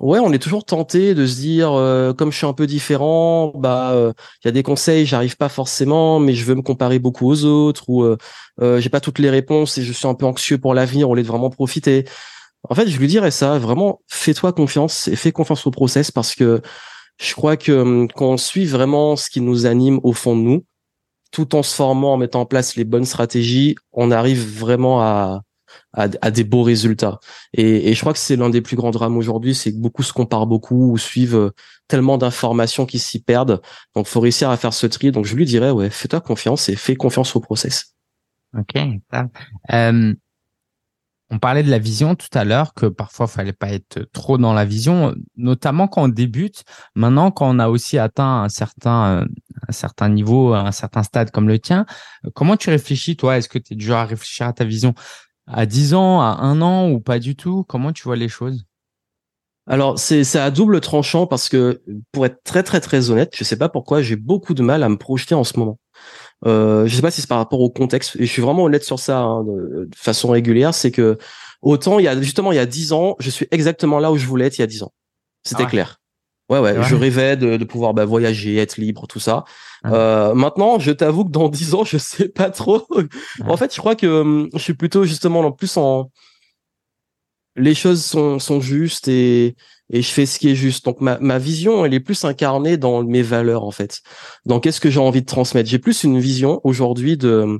[0.00, 3.52] ouais, on est toujours tenté de se dire euh, comme je suis un peu différent,
[3.54, 6.98] bah euh, il y a des conseils, j'arrive pas forcément, mais je veux me comparer
[6.98, 8.16] beaucoup aux autres ou euh,
[8.62, 11.14] euh, j'ai pas toutes les réponses et je suis un peu anxieux pour l'avenir au
[11.14, 12.06] lieu de vraiment profiter.
[12.68, 16.34] En fait, je lui dirais ça, vraiment fais-toi confiance et fais confiance au process parce
[16.34, 16.62] que
[17.18, 20.42] je crois que hum, quand on suit vraiment ce qui nous anime au fond de
[20.42, 20.64] nous,
[21.32, 25.42] tout en se formant, en mettant en place les bonnes stratégies, on arrive vraiment à,
[25.92, 27.18] à, des beaux résultats.
[27.52, 30.12] Et, je crois que c'est l'un des plus grands drames aujourd'hui, c'est que beaucoup se
[30.12, 31.50] comparent beaucoup ou suivent euh,
[31.88, 33.60] tellement d'informations qui s'y perdent.
[33.94, 35.10] Donc, faut réussir à faire ce tri.
[35.10, 37.94] Donc, je lui dirais, ouais, fais-toi confiance et fais confiance au process.
[38.56, 38.74] Ok.
[39.72, 40.14] Euh,
[41.32, 44.36] on parlait de la vision tout à l'heure, que parfois il fallait pas être trop
[44.36, 46.64] dans la vision, notamment quand on débute.
[46.96, 49.26] Maintenant, quand on a aussi atteint un certain,
[49.68, 51.86] un certain niveau, un certain stade comme le tien,
[52.34, 53.38] comment tu réfléchis, toi?
[53.38, 54.92] Est-ce que tu es du genre à réfléchir à ta vision?
[55.52, 57.64] À 10 ans, à un an ou pas du tout?
[57.68, 58.64] Comment tu vois les choses?
[59.66, 63.56] Alors c'est à double tranchant parce que pour être très très très honnête, je sais
[63.56, 65.78] pas pourquoi j'ai beaucoup de mal à me projeter en ce moment.
[66.46, 68.82] Euh, je sais pas si c'est par rapport au contexte, et je suis vraiment honnête
[68.82, 71.18] sur ça hein, de, façon régulière, c'est que
[71.62, 74.16] autant il y a justement il y a dix ans, je suis exactement là où
[74.16, 74.92] je voulais être il y a dix ans.
[75.44, 76.00] C'était ah clair.
[76.48, 79.44] Ouais, ouais, je rêvais de, de pouvoir bah, voyager, être libre, tout ça.
[79.86, 82.86] Euh, maintenant, je t'avoue que dans dix ans, je sais pas trop.
[83.46, 86.10] en fait, je crois que hum, je suis plutôt justement en plus en
[87.56, 89.56] les choses sont, sont justes et
[89.92, 90.84] et je fais ce qui est juste.
[90.84, 94.00] Donc ma, ma vision, elle est plus incarnée dans mes valeurs en fait.
[94.46, 95.68] Dans qu'est-ce que j'ai envie de transmettre?
[95.68, 97.58] J'ai plus une vision aujourd'hui de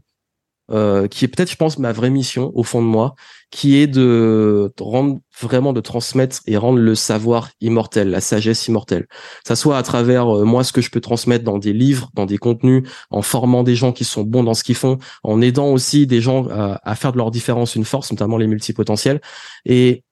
[0.72, 3.14] euh, qui est peut-être, je pense, ma vraie mission au fond de moi,
[3.50, 9.06] qui est de rendre vraiment de transmettre et rendre le savoir immortel, la sagesse immortelle.
[9.46, 12.26] Ça soit à travers euh, moi ce que je peux transmettre dans des livres, dans
[12.26, 15.68] des contenus, en formant des gens qui sont bons dans ce qu'ils font, en aidant
[15.72, 19.20] aussi des gens à, faire de leur différence une force, notamment les multipotentiels.
[19.64, 20.04] Et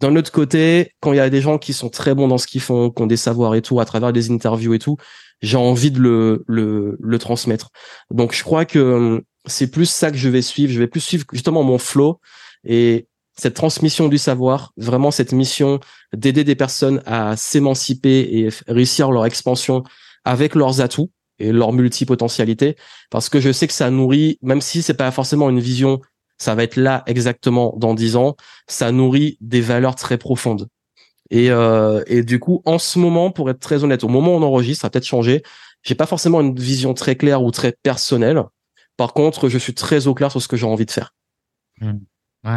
[0.00, 2.46] d'un autre côté, quand il y a des gens qui sont très bons dans ce
[2.46, 4.96] qu'ils font, qui ont des savoirs et tout, à travers des interviews et tout,
[5.42, 7.70] j'ai envie de le, le, le transmettre.
[8.10, 10.72] Donc je crois que hum, c'est plus ça que je vais suivre.
[10.72, 12.20] Je vais plus suivre justement mon flow
[12.64, 13.06] et
[13.38, 15.80] cette transmission du savoir, vraiment cette mission
[16.14, 19.84] d'aider des personnes à s'émanciper et réussir leur expansion
[20.24, 22.76] avec leurs atouts et leur multipotentialité,
[23.10, 26.00] parce que je sais que ça nourrit, même si c'est pas forcément une vision
[26.38, 30.68] ça va être là exactement dans dix ans, ça nourrit des valeurs très profondes.
[31.30, 34.38] Et, euh, et du coup, en ce moment, pour être très honnête, au moment où
[34.38, 35.42] on enregistre, ça a peut-être changé.
[35.82, 38.42] J'ai pas forcément une vision très claire ou très personnelle.
[38.96, 41.14] Par contre, je suis très au clair sur ce que j'ai envie de faire.
[41.80, 41.98] Mmh.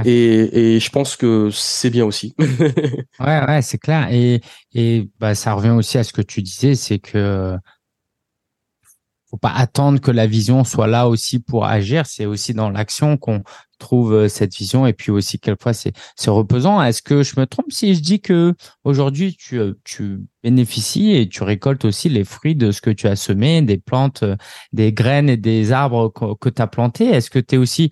[0.05, 2.35] Et, et je pense que c'est bien aussi.
[3.19, 4.07] ouais, ouais, c'est clair.
[4.11, 4.41] Et,
[4.73, 7.57] et bah, ça revient aussi à ce que tu disais, c'est que
[9.29, 12.05] faut pas attendre que la vision soit là aussi pour agir.
[12.07, 13.43] C'est aussi dans l'action qu'on
[13.77, 16.81] trouve euh, cette vision et puis aussi quelquefois c'est c'est reposant.
[16.81, 21.29] Est-ce que je me trompe si je dis que aujourd'hui tu euh, tu bénéficies et
[21.29, 24.35] tu récoltes aussi les fruits de ce que tu as semé, des plantes, euh,
[24.73, 27.91] des graines et des arbres que, tu as plantés Est-ce que tu es aussi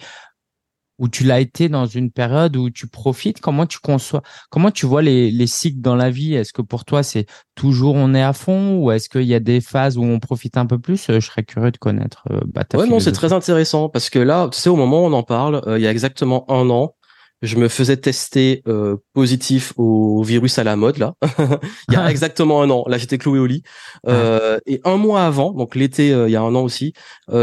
[0.99, 3.39] où tu l'as été dans une période où tu profites?
[3.39, 6.35] Comment tu conçois Comment tu vois les, les cycles dans la vie?
[6.35, 9.39] Est-ce que pour toi c'est toujours on est à fond ou est-ce qu'il y a
[9.39, 11.05] des phases où on profite un peu plus?
[11.07, 12.23] Je serais curieux de connaître.
[12.31, 15.05] Euh, bah, ouais, non, c'est très intéressant parce que là, tu sais, au moment où
[15.05, 16.95] on en parle, euh, il y a exactement un an,
[17.41, 21.13] je me faisais tester euh, positif au virus à la mode là.
[21.89, 22.83] il y a exactement un an.
[22.87, 23.63] Là, j'étais cloué au lit.
[24.07, 26.93] Euh, et un mois avant, donc l'été, il y a un an aussi,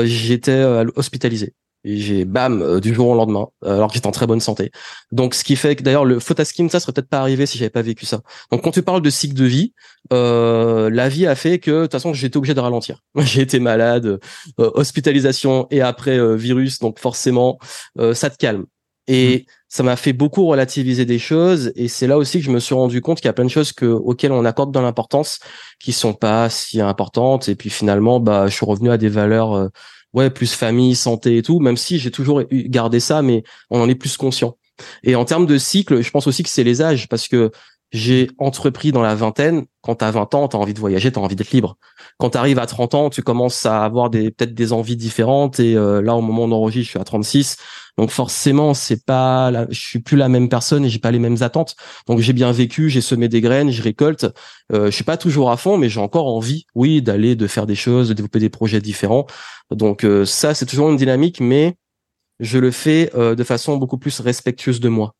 [0.05, 0.64] j'étais
[0.97, 1.55] hospitalisé.
[1.85, 4.40] Et j'ai bam euh, du jour au lendemain, euh, alors que j'étais en très bonne
[4.40, 4.70] santé.
[5.12, 7.70] Donc ce qui fait que d'ailleurs le photaskim ça serait peut-être pas arrivé si j'avais
[7.70, 8.23] pas vécu ça.
[8.51, 9.75] Donc quand tu parles de cycle de vie,
[10.12, 13.01] euh, la vie a fait que de toute façon j'étais obligé de ralentir.
[13.18, 17.59] j'ai été malade, euh, hospitalisation et après virus, donc forcément
[18.14, 18.64] ça te calme.
[19.07, 19.53] Et mmh.
[19.68, 22.75] ça m'a fait beaucoup relativiser des choses et c'est là aussi que je me suis
[22.75, 25.40] rendu compte qu'il y a plein de choses que auxquelles on accorde dans l'importance
[25.79, 29.68] qui sont pas si importantes et puis finalement bah je suis revenu à des valeurs
[30.14, 33.88] ouais, plus famille, santé et tout, même si j'ai toujours gardé ça, mais on en
[33.88, 34.57] est plus conscient.
[35.03, 37.50] Et en termes de cycle, je pense aussi que c'est les âges, parce que
[37.94, 39.66] j'ai entrepris dans la vingtaine.
[39.80, 41.76] Quand t'as 20 ans, t'as envie de voyager, t'as envie d'être libre.
[42.18, 45.61] Quand t'arrives à 30 ans, tu commences à avoir des peut-être des envies différentes.
[45.61, 47.57] Et euh, là, au moment où je suis à 36.
[47.96, 51.20] Donc forcément, c'est pas, la, je suis plus la même personne et j'ai pas les
[51.20, 51.76] mêmes attentes.
[52.09, 54.26] Donc j'ai bien vécu, j'ai semé des graines, je récolte.
[54.72, 57.66] Euh, je suis pas toujours à fond, mais j'ai encore envie, oui, d'aller, de faire
[57.66, 59.26] des choses, de développer des projets différents.
[59.70, 61.76] Donc euh, ça, c'est toujours une dynamique, mais
[62.40, 65.14] je le fais euh, de façon beaucoup plus respectueuse de moi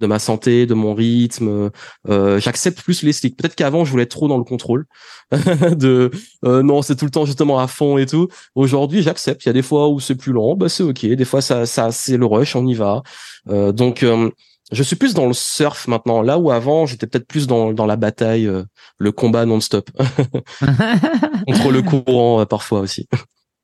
[0.00, 1.70] de ma santé, de mon rythme.
[2.08, 3.36] Euh, j'accepte plus les sticks.
[3.36, 4.86] Peut-être qu'avant je voulais être trop dans le contrôle,
[5.32, 6.10] de
[6.44, 8.28] euh, non c'est tout le temps justement à fond et tout.
[8.54, 9.44] Aujourd'hui j'accepte.
[9.44, 11.06] Il y a des fois où c'est plus lent, bah c'est ok.
[11.06, 13.02] Des fois ça, ça c'est le rush, on y va.
[13.48, 14.30] Euh, donc euh,
[14.72, 16.22] je suis plus dans le surf maintenant.
[16.22, 18.64] Là où avant j'étais peut-être plus dans dans la bataille, euh,
[18.98, 19.90] le combat non-stop
[21.46, 23.08] contre le courant parfois aussi.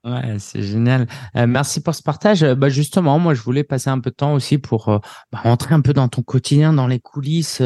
[0.05, 1.07] Ouais, c'est génial.
[1.35, 2.43] Euh, merci pour ce partage.
[2.43, 4.99] Euh, bah justement, moi, je voulais passer un peu de temps aussi pour euh,
[5.33, 7.63] bah, rentrer un peu dans ton quotidien, dans les coulisses.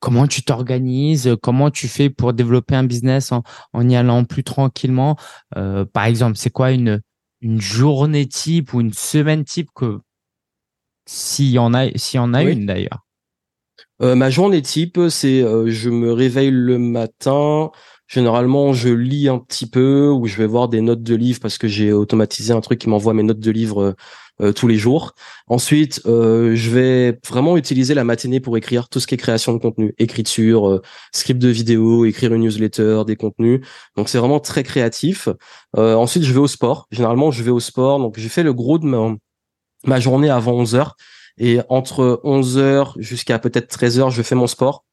[0.00, 1.36] comment tu t'organises?
[1.42, 5.16] Comment tu fais pour développer un business en, en y allant plus tranquillement?
[5.54, 7.00] Par exemple, c'est quoi une
[7.42, 10.00] une journée type ou une semaine type que
[11.06, 13.06] s'il y en a, s'il y en a une d'ailleurs?
[14.00, 17.70] ma journée type, c'est je me réveille le matin.
[18.08, 21.58] Généralement, je lis un petit peu ou je vais voir des notes de livres parce
[21.58, 23.94] que j'ai automatisé un truc qui m'envoie mes notes de livres euh,
[24.42, 25.14] euh, tous les jours.
[25.48, 29.52] Ensuite, euh, je vais vraiment utiliser la matinée pour écrire tout ce qui est création
[29.54, 30.80] de contenu, écriture,
[31.12, 33.60] script de vidéo, écrire une newsletter, des contenus.
[33.96, 35.28] Donc c'est vraiment très créatif.
[35.74, 36.86] ensuite, je vais au sport.
[36.92, 37.98] Généralement, je vais au sport.
[37.98, 40.96] Donc j'ai fait le gros de ma, journée avant 11 heures.
[41.38, 44.85] Et entre 11 heures jusqu'à peut-être 13 heures, je fais mon sport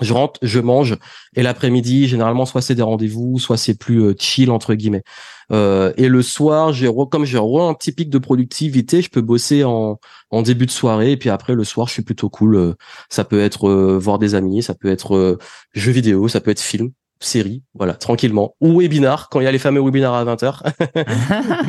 [0.00, 0.96] je rentre, je mange,
[1.36, 5.04] et l'après-midi, généralement, soit c'est des rendez-vous, soit c'est plus euh, chill entre guillemets.
[5.52, 9.62] Euh, et le soir, j'ai comme j'ai un petit pic de productivité, je peux bosser
[9.62, 12.56] en, en début de soirée, et puis après le soir, je suis plutôt cool.
[12.56, 12.74] Euh,
[13.08, 15.38] ça peut être voir des amis, ça peut être
[15.74, 19.52] jeux vidéo, ça peut être film, série, voilà, tranquillement, ou webinar quand il y a
[19.52, 20.60] les fameux webinars à 20h.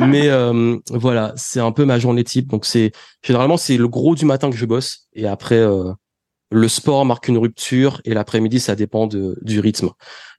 [0.08, 0.30] Mais
[0.90, 2.48] voilà, c'est un peu ma journée type.
[2.48, 2.90] Donc c'est
[3.22, 5.64] généralement c'est le gros du matin que je bosse, et après
[6.50, 9.90] le sport marque une rupture et l'après-midi ça dépend du rythme.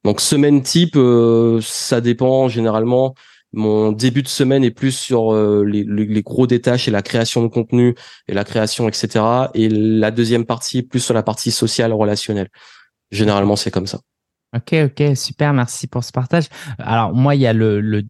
[0.04, 3.13] Donc semaine type, euh, ça dépend généralement.
[3.54, 7.41] Mon début de semaine est plus sur euh, les, les, gros détaches et la création
[7.41, 7.96] de contenu
[8.28, 9.24] et la création, etc.
[9.54, 12.50] Et la deuxième partie plus sur la partie sociale, relationnelle.
[13.10, 14.00] Généralement, c'est comme ça.
[14.56, 16.46] Ok, ok, super, merci pour ce partage.
[16.78, 18.04] Alors moi, il y a le, le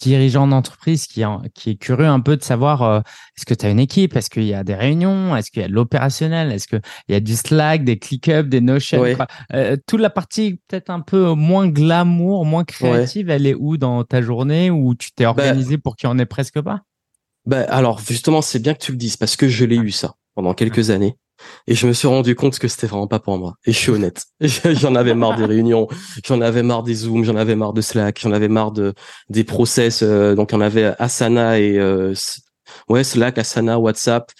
[0.00, 1.22] dirigeant d'entreprise qui,
[1.54, 3.00] qui est curieux un peu de savoir euh,
[3.36, 5.64] est-ce que tu as une équipe, est-ce qu'il y a des réunions, est-ce qu'il y
[5.64, 9.04] a de l'opérationnel, est-ce qu'il y a du Slack, des ClickUp, des Notion.
[9.52, 14.04] Euh, toute la partie peut-être un peu moins glamour, moins créative, elle est où dans
[14.04, 16.82] ta journée où tu t'es bah organisé pour qu'il n'y en ait presque pas?
[17.46, 20.14] Bah, Alors justement, c'est bien que tu le dises parce que je l'ai eu ça
[20.34, 21.16] pendant quelques années.
[21.66, 23.54] Et je me suis rendu compte que c'était vraiment pas pour moi.
[23.64, 24.24] Et je suis honnête.
[24.40, 25.88] j'en avais marre des réunions,
[26.26, 28.94] j'en avais marre des Zooms, j'en avais marre de Slack, j'en avais marre de
[29.30, 30.02] des process.
[30.02, 32.14] Euh, donc on avait Asana et euh,
[32.88, 34.30] ouais Slack, Asana, WhatsApp.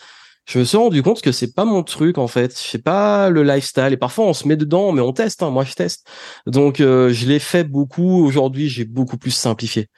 [0.47, 2.53] Je me suis rendu compte que c'est pas mon truc en fait.
[2.53, 3.93] Sais pas le lifestyle.
[3.93, 5.43] Et parfois on se met dedans, mais on teste.
[5.43, 5.49] Hein.
[5.49, 6.07] Moi je teste.
[6.47, 8.27] Donc euh, je l'ai fait beaucoup.
[8.27, 9.89] Aujourd'hui j'ai beaucoup plus simplifié.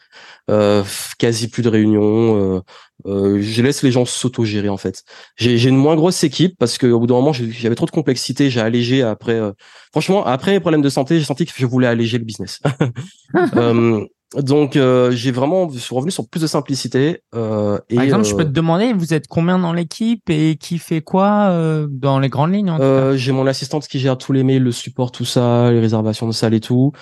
[1.19, 2.63] quasi plus de réunions.
[3.07, 5.05] Euh, je laisse les gens s'auto-gérer en fait.
[5.37, 8.61] J'ai une moins grosse équipe parce qu'au bout d'un moment j'avais trop de complexité, j'ai
[8.61, 9.35] allégé après.
[9.35, 9.53] Euh,
[9.93, 12.61] franchement, après les problèmes de santé, j'ai senti que je voulais alléger le business.
[13.57, 14.05] euh,
[14.37, 17.23] donc euh, j'ai vraiment, je suis revenu sur plus de simplicité.
[17.31, 21.87] Par exemple, je peux te demander, vous êtes combien dans l'équipe et qui fait quoi
[21.89, 22.77] dans les grandes lignes
[23.15, 26.33] J'ai mon assistante qui gère tous les mails, le support, tout ça, les réservations de
[26.33, 26.93] salle et tout.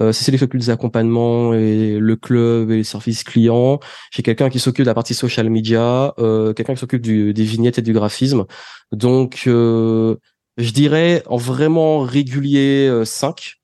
[0.00, 3.78] Euh, c'est les s'occupe des accompagnements et le club et les services clients.
[4.12, 7.78] J'ai quelqu'un qui s'occupe de la partie social media, euh, quelqu'un qui s'occupe des vignettes
[7.78, 8.44] et du graphisme.
[8.92, 10.16] Donc, euh,
[10.56, 13.54] je dirais en vraiment régulier 5.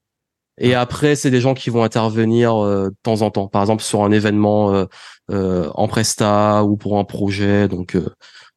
[0.58, 3.48] Et après, c'est des gens qui vont intervenir de temps en temps.
[3.48, 4.86] Par exemple, sur un événement
[5.28, 7.68] en presta ou pour un projet.
[7.68, 7.96] Donc,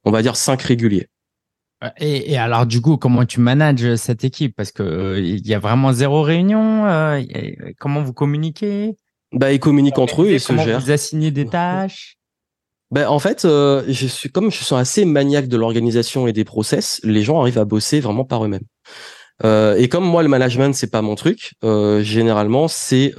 [0.04, 1.08] on va dire 5 réguliers.
[2.00, 4.56] Et, alors, du coup, comment tu manages cette équipe?
[4.56, 6.86] Parce que euh, il y a vraiment zéro réunion.
[6.88, 7.22] Euh,
[7.80, 8.96] comment vous communiquez?
[9.34, 10.80] Bah, ils communiquent entre eux et se gèrent.
[10.80, 12.18] Vous assignez des tâches?
[12.92, 16.44] Ben, en fait, euh, je suis comme je suis assez maniaque de l'organisation et des
[16.44, 18.68] process, les gens arrivent à bosser vraiment par eux-mêmes.
[19.44, 23.16] et comme moi, le management c'est pas mon truc, généralement c'est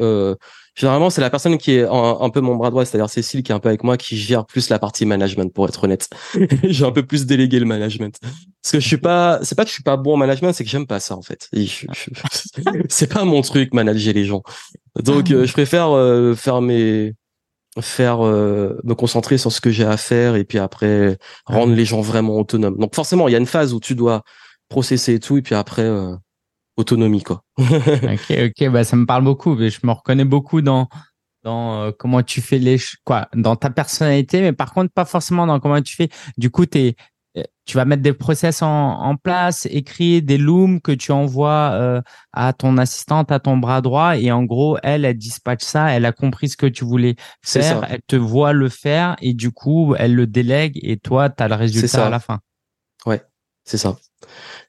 [0.74, 3.54] généralement c'est la personne qui est un, peu mon bras droit, c'est-à-dire Cécile qui est
[3.54, 6.08] un peu avec moi, qui gère plus la partie management pour être honnête.
[6.64, 9.68] J'ai un peu plus délégué le management parce que je suis pas, c'est pas que
[9.68, 11.50] je suis pas bon en management, c'est que j'aime pas ça en fait.
[12.88, 14.42] c'est pas mon truc manager les gens.
[15.02, 17.14] Donc euh, je préfère euh, faire mes
[17.80, 21.84] faire euh, me concentrer sur ce que j'ai à faire et puis après rendre les
[21.84, 22.78] gens vraiment autonomes.
[22.78, 24.22] Donc forcément, il y a une phase où tu dois
[24.68, 25.88] processer et tout et puis après
[26.76, 27.42] autonomie quoi.
[27.58, 30.88] ok ok bah ça me parle beaucoup je me reconnais beaucoup dans
[31.44, 35.60] dans comment tu fais les quoi dans ta personnalité, mais par contre pas forcément dans
[35.60, 36.08] comment tu fais.
[36.38, 36.96] Du coup, es,
[37.66, 42.52] tu vas mettre des process en, en place, écrire des looms que tu envoies à
[42.52, 46.12] ton assistante, à ton bras droit, et en gros, elle, elle dispatche ça, elle a
[46.12, 50.14] compris ce que tu voulais faire, elle te voit le faire, et du coup, elle
[50.14, 52.40] le délègue, et toi, tu as le résultat à la fin.
[53.06, 53.22] Ouais,
[53.64, 53.96] c'est ça.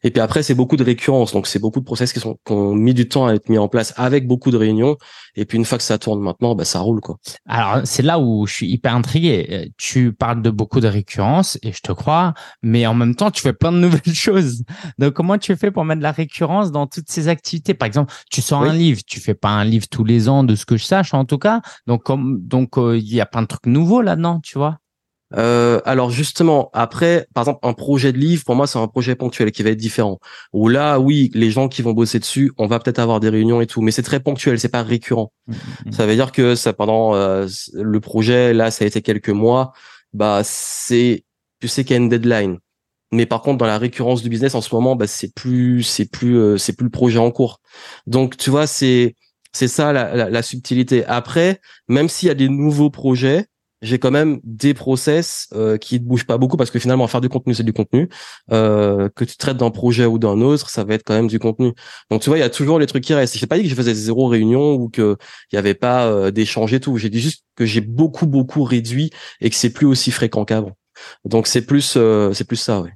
[0.04, 1.34] Et puis après, c'est beaucoup de récurrence.
[1.34, 3.58] Donc, c'est beaucoup de process qui sont qui ont mis du temps à être mis
[3.58, 4.98] en place avec beaucoup de réunions.
[5.36, 7.18] Et puis une fois que ça tourne maintenant, bah, ça roule quoi.
[7.46, 9.72] Alors c'est là où je suis hyper intrigué.
[9.78, 13.42] Tu parles de beaucoup de récurrence et je te crois, mais en même temps, tu
[13.42, 14.64] fais plein de nouvelles choses.
[14.98, 17.74] Donc comment tu fais pour mettre de la récurrence dans toutes ces activités?
[17.74, 20.56] Par exemple, tu sors un livre, tu fais pas un livre tous les ans de
[20.56, 21.62] ce que je sache en tout cas.
[21.88, 24.78] Donc comme donc euh, il y a plein de trucs nouveaux là-dedans, tu vois?
[25.34, 29.16] Euh, alors justement, après, par exemple, un projet de livre, pour moi, c'est un projet
[29.16, 30.20] ponctuel qui va être différent.
[30.54, 33.60] Où là, oui, les gens qui vont bosser dessus, on va peut-être avoir des réunions
[33.60, 35.34] et tout, mais c'est très ponctuel, c'est pas récurrent.
[35.48, 35.56] Mmh, mmh,
[35.88, 35.92] mmh.
[35.94, 39.74] Ça veut dire que ça, pendant euh, le projet, là, ça a été quelques mois,
[40.14, 41.26] bah c'est,
[41.60, 42.60] tu sais qu'il y a une deadline.
[43.12, 46.10] Mais par contre, dans la récurrence du business en ce moment, bah c'est plus, c'est
[46.10, 47.62] plus, euh, c'est plus le projet en cours.
[48.08, 49.16] Donc, tu vois, c'est,
[49.54, 51.06] c'est ça la, la, la subtilité.
[51.06, 53.48] Après, même s'il y a des nouveaux projets,
[53.86, 57.22] j'ai quand même des process euh, qui ne bougent pas beaucoup parce que finalement faire
[57.22, 58.10] du contenu c'est du contenu.
[58.52, 61.40] Euh, que tu traites d'un projet ou d'un autre ça va être quand même du
[61.40, 61.74] contenu.
[62.10, 63.38] Donc tu vois il y a toujours les trucs qui restent.
[63.38, 65.18] J'ai pas dit que je faisais zéro réunion ou que
[65.52, 66.98] il y avait pas euh, d'échange et tout.
[66.98, 70.74] J'ai dit juste que j'ai beaucoup beaucoup réduit et que c'est plus aussi fréquent qu'avant.
[71.26, 72.94] Donc c'est plus euh, c'est plus ça ouais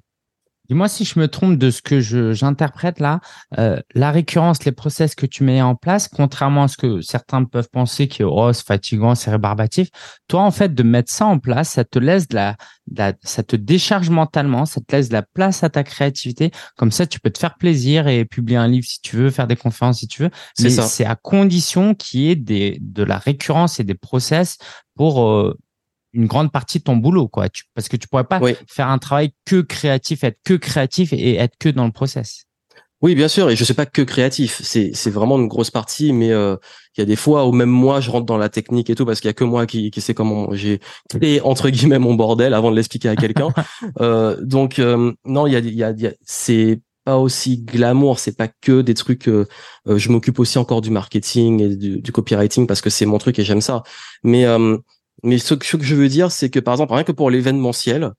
[0.69, 3.19] Dis-moi si je me trompe de ce que j'interprète là.
[3.57, 7.43] Euh, la récurrence, les process que tu mets en place, contrairement à ce que certains
[7.43, 9.89] peuvent penser que oh, c'est fatigant, c'est rébarbatif,
[10.27, 12.55] toi en fait de mettre ça en place, ça te laisse de la,
[13.23, 16.51] ça te décharge mentalement, ça te laisse de la place à ta créativité.
[16.77, 19.47] Comme ça, tu peux te faire plaisir et publier un livre si tu veux, faire
[19.47, 20.31] des conférences si tu veux.
[20.59, 24.57] Mais c'est à condition qu'il y ait des, de la récurrence et des process
[24.95, 25.57] pour euh,
[26.13, 27.47] une grande partie de ton boulot, quoi.
[27.75, 31.55] parce que tu pourrais pas faire un travail que créatif, être que créatif et être
[31.59, 32.45] que dans le process.
[33.01, 34.59] Oui, bien sûr, et je sais pas que créatif.
[34.61, 36.57] C'est c'est vraiment une grosse partie, mais euh,
[36.97, 39.05] il y a des fois où même moi je rentre dans la technique et tout
[39.05, 42.15] parce qu'il y a que moi qui qui sait comment j'ai créé entre guillemets mon
[42.15, 43.53] bordel avant de l'expliquer à quelqu'un.
[44.01, 47.59] euh, donc euh, non, il y a il y a, y a c'est pas aussi
[47.59, 49.29] glamour, c'est pas que des trucs.
[49.29, 49.47] Euh,
[49.87, 53.39] je m'occupe aussi encore du marketing et du, du copywriting parce que c'est mon truc
[53.39, 53.83] et j'aime ça.
[54.23, 54.45] Mais
[55.23, 58.11] mais ce que, je veux dire, c'est que par exemple, rien que pour l'événementiel,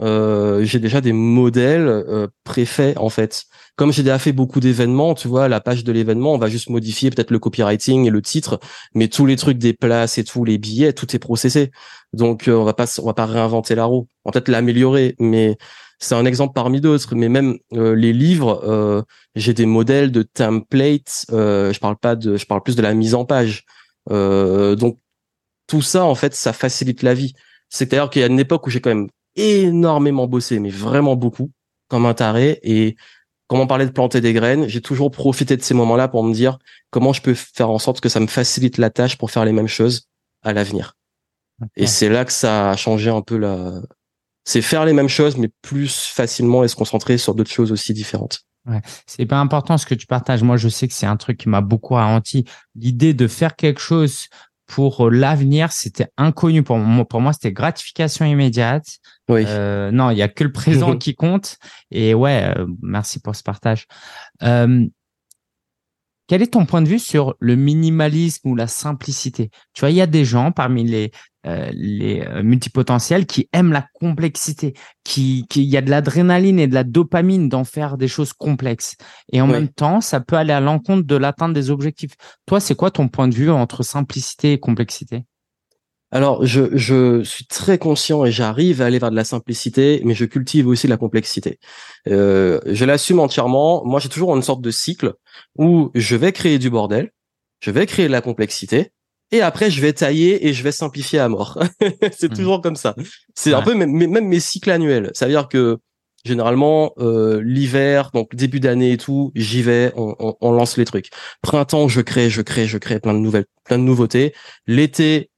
[0.00, 3.44] euh, j'ai déjà des modèles euh, préfaits en fait.
[3.76, 6.70] Comme j'ai déjà fait beaucoup d'événements, tu vois, la page de l'événement, on va juste
[6.70, 8.58] modifier peut-être le copywriting et le titre,
[8.94, 11.70] mais tous les trucs des places et tous les billets, tout est processé.
[12.12, 14.08] Donc euh, on va pas, on va pas réinventer la roue.
[14.24, 15.56] On va peut-être l'améliorer, mais
[15.98, 17.14] c'est un exemple parmi d'autres.
[17.14, 19.02] Mais même euh, les livres, euh,
[19.34, 21.26] j'ai des modèles de templates.
[21.30, 23.64] je parle pas de, je parle plus de la mise en page.
[24.10, 24.98] donc
[25.66, 27.34] tout ça, en fait, ça facilite la vie.
[27.68, 31.50] C'est-à-dire qu'il y a une époque où j'ai quand même énormément bossé, mais vraiment beaucoup,
[31.88, 32.58] comme un taré.
[32.62, 32.96] Et
[33.48, 36.32] comme on parlait de planter des graines, j'ai toujours profité de ces moments-là pour me
[36.32, 36.58] dire
[36.90, 39.52] comment je peux faire en sorte que ça me facilite la tâche pour faire les
[39.52, 40.08] mêmes choses
[40.42, 40.94] à l'avenir.
[41.76, 43.80] Et c'est là que ça a changé un peu la.
[44.44, 47.94] C'est faire les mêmes choses, mais plus facilement et se concentrer sur d'autres choses aussi
[47.94, 48.42] différentes.
[48.66, 48.80] Ouais.
[49.06, 50.42] C'est pas important ce que tu partages.
[50.42, 52.44] Moi, je sais que c'est un truc qui m'a beaucoup ralenti.
[52.74, 54.28] L'idée de faire quelque chose
[54.66, 57.04] pour euh, l'avenir, c'était inconnu pour moi.
[57.04, 58.86] Pour moi, c'était gratification immédiate.
[59.28, 59.44] Oui.
[59.46, 61.56] Euh, non, il y a que le présent qui compte.
[61.90, 63.86] Et ouais, euh, merci pour ce partage.
[64.42, 64.86] Euh,
[66.26, 69.50] quel est ton point de vue sur le minimalisme ou la simplicité?
[69.72, 71.10] Tu vois, il y a des gens parmi les
[71.46, 76.66] euh, les euh, multipotentiels qui aiment la complexité, qui, qui y a de l'adrénaline et
[76.66, 78.96] de la dopamine d'en faire des choses complexes.
[79.32, 82.14] Et en même temps, ça peut aller à l'encontre de l'atteinte des objectifs.
[82.46, 85.24] Toi, c'est quoi ton point de vue entre simplicité et complexité?
[86.12, 90.14] Alors, je, je suis très conscient et j'arrive à aller vers de la simplicité, mais
[90.14, 91.58] je cultive aussi la complexité.
[92.08, 93.84] Euh, je l'assume entièrement.
[93.84, 95.14] Moi, j'ai toujours une sorte de cycle
[95.58, 97.10] où je vais créer du bordel,
[97.60, 98.92] je vais créer de la complexité,
[99.32, 101.58] et après je vais tailler et je vais simplifier à mort.
[102.12, 102.36] c'est mmh.
[102.36, 102.94] toujours comme ça.
[103.34, 105.10] C'est un peu même, même, mes cycles annuels.
[105.14, 105.78] Ça veut dire que
[106.24, 110.84] généralement euh, l'hiver, donc début d'année et tout, j'y vais, on, on, on, lance les
[110.84, 111.10] trucs.
[111.42, 114.32] Printemps, je crée, je crée, je crée plein de nouvelles, plein de nouveautés.
[114.68, 115.30] L'été,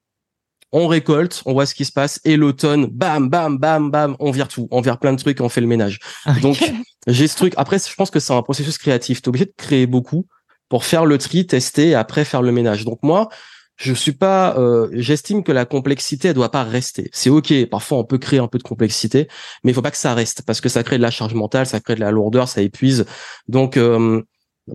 [0.72, 4.31] on récolte, on voit ce qui se passe, et l'automne, bam, bam, bam, bam, on
[4.31, 5.98] vire tout, on vire plein de trucs, on fait le ménage.
[6.42, 6.59] Donc
[7.07, 7.54] j'ai ce truc.
[7.57, 9.22] Après, je pense que c'est un processus créatif.
[9.22, 10.26] T'es obligé de créer beaucoup
[10.68, 12.85] pour faire le tri, tester, et après faire le ménage.
[12.85, 13.28] Donc moi,
[13.78, 17.98] je suis pas euh, j'estime que la complexité elle doit pas rester c'est ok parfois
[17.98, 19.28] on peut créer un peu de complexité
[19.62, 21.64] mais il faut pas que ça reste parce que ça crée de la charge mentale
[21.64, 23.06] ça crée de la lourdeur ça épuise
[23.46, 24.21] donc euh,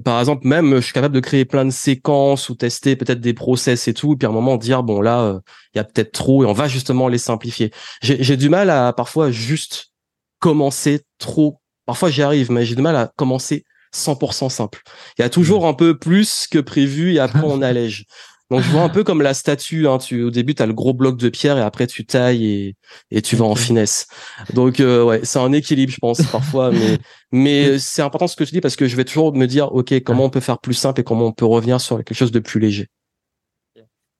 [0.03, 3.33] Par exemple, même, je suis capable de créer plein de séquences ou tester peut-être des
[3.33, 5.39] process et tout, et puis à un moment dire bon là,
[5.73, 7.71] il y a peut-être trop et on va justement les simplifier.
[8.01, 9.93] J'ai du mal à parfois juste
[10.39, 11.59] commencer trop.
[11.85, 14.81] Parfois j'y arrive, mais j'ai du mal à commencer 100% simple.
[15.17, 18.05] Il y a toujours un peu plus que prévu et après on allège.
[18.51, 19.87] Donc je vois un peu comme la statue.
[19.87, 19.97] Hein.
[19.97, 22.75] Tu, au début, tu as le gros bloc de pierre et après tu tailles et,
[23.11, 24.07] et tu vas en finesse.
[24.53, 26.71] Donc euh, ouais, c'est un équilibre, je pense, parfois.
[26.71, 26.97] mais
[27.31, 30.01] mais c'est important ce que tu dis parce que je vais toujours me dire, ok,
[30.03, 32.39] comment on peut faire plus simple et comment on peut revenir sur quelque chose de
[32.39, 32.87] plus léger.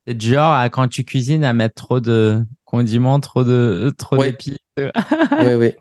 [0.08, 4.58] C'est genre quand tu cuisines à mettre trop de condiments, trop de trop d'épices.
[4.78, 5.74] oui, oui.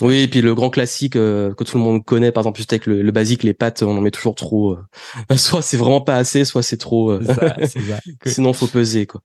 [0.00, 2.72] Oui, et puis le grand classique euh, que tout le monde connaît, par exemple, juste
[2.72, 4.78] avec le, basique, les pâtes, on en met toujours trop.
[5.30, 7.10] Euh, soit c'est vraiment pas assez, soit c'est trop.
[7.10, 7.34] Euh, ça,
[7.66, 8.00] ça.
[8.26, 9.20] Sinon, faut peser quoi.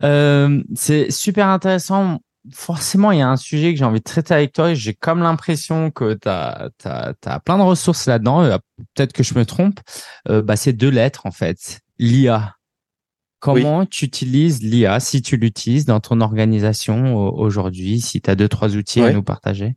[0.74, 2.20] c'est super intéressant.
[2.52, 4.72] Forcément, il y a un sujet que j'ai envie de traiter avec toi.
[4.72, 8.58] J'ai comme l'impression que tu as, as, plein de ressources là-dedans.
[8.94, 9.80] Peut-être que je me trompe.
[10.28, 11.80] bah, c'est deux lettres en fait.
[11.98, 12.55] L'IA.
[13.38, 18.48] Comment tu utilises l'IA, si tu l'utilises dans ton organisation aujourd'hui, si tu as deux,
[18.48, 19.76] trois outils à nous partager?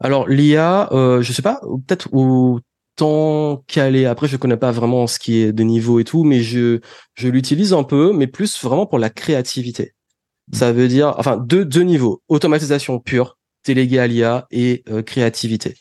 [0.00, 5.18] Alors, l'IA, euh, je sais pas, peut-être autant qu'elle Après, je connais pas vraiment ce
[5.18, 6.80] qui est de niveau et tout, mais je,
[7.14, 9.94] je l'utilise un peu, mais plus vraiment pour la créativité.
[10.52, 12.22] Ça veut dire, enfin, deux, deux niveaux.
[12.28, 15.74] Automatisation pure, déléguée à l'IA et euh, créativité.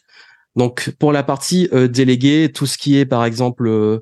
[0.55, 3.99] Donc, pour la partie euh, déléguée, tout ce qui est, par exemple, euh,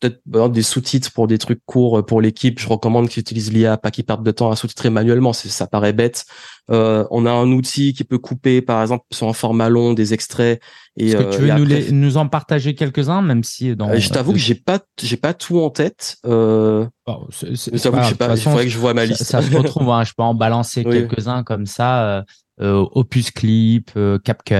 [0.00, 2.58] peut-être des sous-titres pour des trucs courts euh, pour l'équipe.
[2.58, 5.32] Je recommande qu'ils utilisent l'IA, pas qu'ils perdent de temps à sous-titrer manuellement.
[5.32, 6.24] Ça paraît bête.
[6.70, 10.14] Euh, on a un outil qui peut couper, par exemple, sur un format long, des
[10.14, 10.60] extraits.
[10.96, 13.94] Et, Est-ce que tu euh, veux nous, nous en partager quelques-uns, même si dans.
[13.94, 16.16] je t'avoue que j'ai pas, j'ai pas tout en tête.
[16.26, 16.86] Euh...
[17.06, 18.34] Bon, c'est, c'est, je t'avoue que pas.
[18.34, 19.24] Il faudrait que je vois ma liste.
[19.24, 19.90] Ça, se retrouve.
[19.90, 22.24] Hein, je peux en balancer quelques-uns comme ça.
[22.60, 24.54] Euh, Opus Clip, euh, CapCut,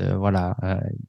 [0.00, 0.56] euh, voilà.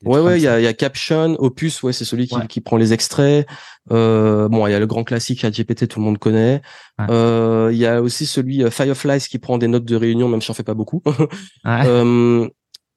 [0.05, 2.77] ouais, ouais, il y a, y a, Caption, Opus, ouais, c'est celui qui, qui prend
[2.77, 3.45] les extraits.
[3.89, 6.61] bon, il y a le grand classique GPT, tout le monde connaît.
[6.99, 10.53] Il y a aussi celui Fireflies qui prend des notes de réunion, même si j'en
[10.53, 11.03] fais pas beaucoup.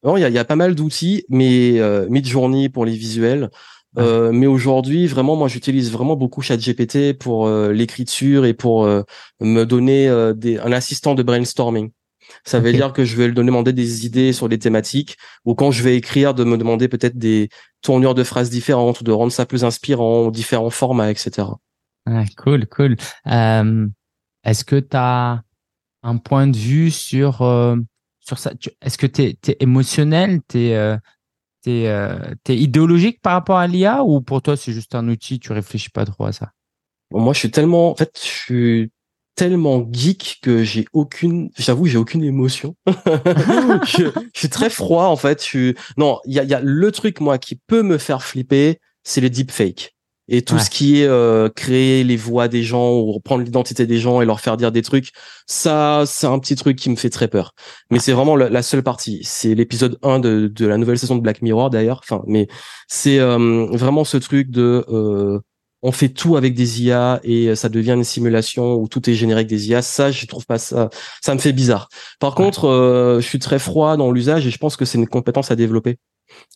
[0.03, 3.51] Non, il y a, y a, pas mal d'outils, mais euh, Midjourney pour les visuels.
[3.99, 8.87] Euh, mais aujourd'hui, vraiment, moi, j'utilise vraiment beaucoup ChatGPT pour l'écriture et pour
[9.41, 11.91] me donner des, un assistant de brainstorming.
[12.45, 15.71] Ça veut dire que je vais lui demander des idées sur des thématiques ou quand
[15.71, 17.49] je vais écrire, de me demander peut-être des
[17.83, 21.49] tournures de phrases différentes de rendre ça plus inspirant, différents formats, etc.
[22.37, 22.97] cool, cool.
[23.27, 23.87] Euh,
[24.45, 25.43] est-ce que tu as
[26.03, 27.77] un point de vue sur, euh,
[28.21, 28.53] sur ça?
[28.81, 30.41] Est-ce que tu es, émotionnel?
[30.49, 30.97] Tu es, euh,
[31.67, 35.91] es, idéologique par rapport à l'IA ou pour toi c'est juste un outil, tu réfléchis
[35.91, 36.53] pas trop à ça?
[37.13, 38.93] Moi, je suis tellement, en fait, je suis
[39.35, 42.77] tellement geek que j'ai aucune, j'avoue, j'ai aucune émotion.
[42.87, 45.41] je, suis très froid en fait.
[45.41, 45.75] Je suis...
[45.97, 49.21] non, il y a, y a le truc moi qui peut me faire flipper, c'est
[49.21, 49.95] les deepfakes
[50.31, 53.99] et tout ce qui est euh, créer les voix des gens ou reprendre l'identité des
[53.99, 55.11] gens et leur faire dire des trucs.
[55.47, 57.53] Ça, c'est un petit truc qui me fait très peur.
[57.91, 59.21] Mais c'est vraiment la, seule partie.
[59.25, 62.01] C'est l'épisode 1 de, de la nouvelle saison de Black Mirror d'ailleurs.
[62.05, 62.47] Enfin, mais
[62.87, 65.41] c'est euh, vraiment ce truc de euh,
[65.83, 69.15] on fait tout avec des IA et euh, ça devient une simulation où tout est
[69.15, 69.83] généré avec des IA.
[69.83, 70.91] Ça, je trouve pas ça.
[71.23, 71.89] Ça me fait bizarre.
[72.19, 75.09] Par contre, euh, je suis très froid dans l'usage et je pense que c'est une
[75.09, 75.99] compétence à développer.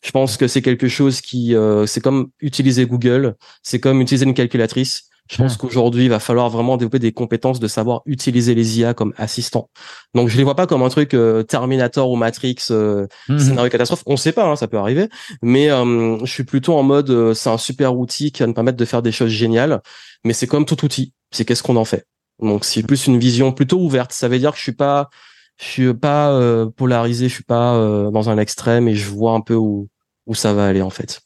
[0.03, 4.25] Je pense que c'est quelque chose qui, euh, c'est comme utiliser Google, c'est comme utiliser
[4.25, 5.09] une calculatrice.
[5.29, 8.93] Je pense qu'aujourd'hui, il va falloir vraiment développer des compétences de savoir utiliser les IA
[8.93, 9.69] comme assistants.
[10.13, 13.39] Donc, je les vois pas comme un truc euh, Terminator ou Matrix, euh, mhm.
[13.39, 14.03] scénario catastrophe.
[14.05, 15.09] On sait pas, hein, ça peut arriver.
[15.41, 18.53] Mais euh, je suis plutôt en mode, euh, c'est un super outil qui va nous
[18.53, 19.81] permettre de faire des choses géniales.
[20.23, 21.13] Mais c'est comme tout outil.
[21.31, 22.05] C'est qu'est-ce qu'on en fait.
[22.39, 24.13] Donc, c'est plus une vision plutôt ouverte.
[24.13, 25.09] Ça veut dire que je suis pas,
[25.59, 27.29] je suis pas polarisé.
[27.29, 27.73] Je suis pas
[28.11, 29.87] dans un extrême et je vois un peu où
[30.25, 31.21] où ça va aller en fait.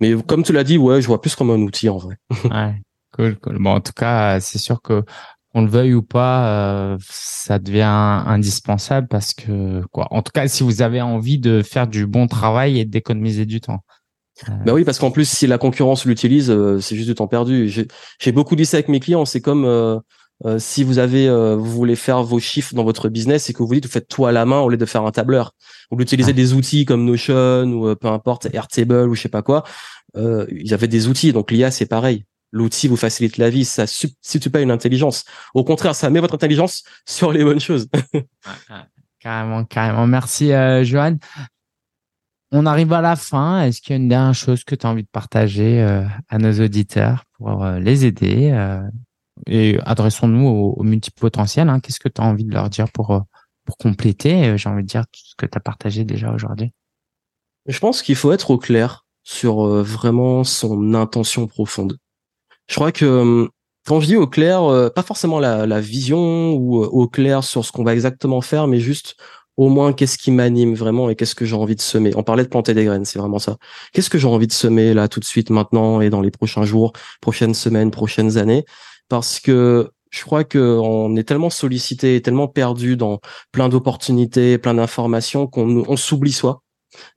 [0.00, 2.16] Mais comme tu l'as dit, ouais, je vois plus comme un outil en vrai.
[2.44, 2.80] Ouais.
[3.18, 3.58] Cool, cool.
[3.58, 5.02] Bon, en tout cas, c'est sûr que
[5.54, 10.06] on le veuille ou pas, euh, ça devient indispensable parce que quoi.
[10.12, 13.60] En tout cas, si vous avez envie de faire du bon travail et d'économiser du
[13.60, 13.80] temps.
[14.48, 17.26] Euh, bah oui, parce qu'en plus, si la concurrence l'utilise, euh, c'est juste du temps
[17.26, 17.68] perdu.
[18.20, 19.24] J'ai beaucoup dit ça avec mes clients.
[19.24, 20.00] C'est comme
[20.58, 23.86] si vous avez, vous voulez faire vos chiffres dans votre business et que vous dites,
[23.86, 25.52] vous faites tout à la main au lieu de faire un tableur.
[25.90, 29.64] Vous utilisez des outils comme Notion ou peu importe Airtable ou je sais pas quoi.
[30.14, 33.86] il y avait des outils, donc l'IA c'est pareil l'outil vous facilite la vie, ça
[33.86, 35.24] substitue pas une intelligence.
[35.54, 37.88] Au contraire, ça met votre intelligence sur les bonnes choses.
[39.20, 40.06] carrément, carrément.
[40.06, 41.16] Merci, euh, Johan.
[42.50, 43.62] On arrive à la fin.
[43.62, 46.38] Est-ce qu'il y a une dernière chose que tu as envie de partager euh, à
[46.38, 48.80] nos auditeurs pour euh, les aider euh,
[49.46, 51.68] Et adressons-nous aux, aux multipotentiels.
[51.68, 51.80] Hein.
[51.80, 53.22] Qu'est-ce que tu as envie de leur dire pour,
[53.66, 56.72] pour compléter, j'ai envie de dire, tout ce que tu as partagé déjà aujourd'hui?
[57.66, 61.98] Je pense qu'il faut être au clair sur vraiment son intention profonde.
[62.68, 63.48] Je crois que hum,
[63.86, 67.72] quand je dis au clair, pas forcément la, la vision ou au clair sur ce
[67.72, 69.16] qu'on va exactement faire, mais juste
[69.56, 72.12] au moins qu'est-ce qui m'anime vraiment et qu'est-ce que j'ai envie de semer.
[72.14, 73.56] On parlait de planter des graines, c'est vraiment ça.
[73.92, 76.64] Qu'est-ce que j'ai envie de semer là tout de suite maintenant et dans les prochains
[76.64, 78.64] jours, prochaines semaines, prochaines années?
[79.08, 84.74] Parce que je crois que on est tellement sollicité, tellement perdu dans plein d'opportunités, plein
[84.74, 86.62] d'informations qu'on on s'oublie soi.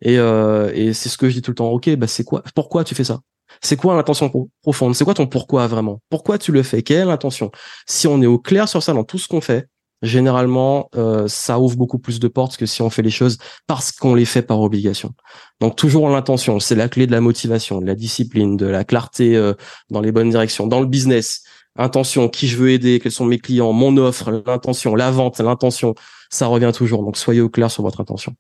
[0.02, 1.72] Et, euh, et c'est ce que je dis tout le temps.
[1.72, 3.22] Ok, bah c'est quoi Pourquoi tu fais ça?
[3.64, 4.32] C'est quoi l'intention
[4.62, 4.96] profonde?
[4.96, 6.00] C'est quoi ton pourquoi vraiment?
[6.10, 6.82] Pourquoi tu le fais?
[6.82, 7.52] Quelle est l'intention?
[7.88, 9.68] Si on est au clair sur ça dans tout ce qu'on fait,
[10.02, 13.38] généralement, euh, ça ouvre beaucoup plus de portes que si on fait les choses
[13.68, 15.14] parce qu'on les fait par obligation.
[15.60, 19.36] Donc toujours l'intention, c'est la clé de la motivation, de la discipline, de la clarté
[19.36, 19.54] euh,
[19.90, 20.66] dans les bonnes directions.
[20.66, 21.44] Dans le business,
[21.76, 25.94] intention, qui je veux aider, quels sont mes clients, mon offre, l'intention, la vente, l'intention,
[26.32, 27.04] ça revient toujours.
[27.04, 28.34] Donc soyez au clair sur votre intention.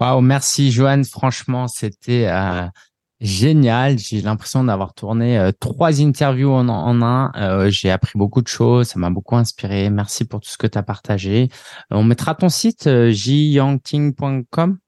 [0.00, 1.04] Waouh, merci Joanne.
[1.04, 2.66] Franchement, c'était euh,
[3.20, 6.68] Génial, j'ai l'impression d'avoir tourné euh, trois interviews en,
[7.02, 7.32] un.
[7.36, 9.88] Euh, j'ai appris beaucoup de choses, ça m'a beaucoup inspiré.
[9.88, 11.48] Merci pour tout ce que tu as partagé.
[11.92, 14.78] Euh, on mettra ton site jyangting.com.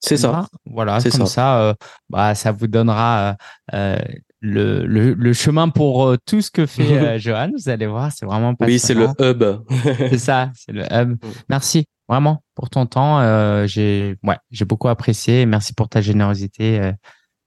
[0.00, 0.46] C'est ça.
[0.66, 1.74] Voilà, comme ça, ça
[2.10, 3.36] bah, ça vous donnera
[3.72, 7.50] le, le, chemin pour tout ce que fait Johan.
[7.56, 9.14] Vous allez voir, c'est vraiment passionnant.
[9.18, 10.10] Oui, c'est le hub.
[10.10, 11.16] c'est ça, c'est le hub.
[11.24, 11.30] Mm.
[11.48, 13.66] Merci vraiment pour ton temps.
[13.66, 15.46] j'ai ouais, j'ai beaucoup apprécié.
[15.46, 16.92] Merci pour ta générosité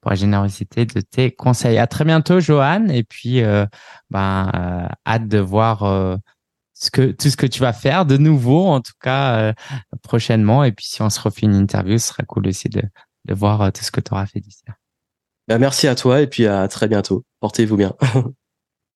[0.01, 1.77] pour la générosité de tes conseils.
[1.77, 2.87] À très bientôt, Johan.
[2.87, 3.65] Et puis, euh,
[4.09, 6.15] ben, euh, hâte de voir euh,
[6.73, 9.53] ce que, tout ce que tu vas faire de nouveau, en tout cas,
[10.01, 10.63] prochainement.
[10.63, 12.81] Et puis, si on se refait une interview, ce serait cool aussi de,
[13.25, 14.63] de voir tout ce que tu auras fait d'ici
[15.47, 17.25] Ben, merci à toi et puis à très bientôt.
[17.41, 17.95] Portez-vous bien.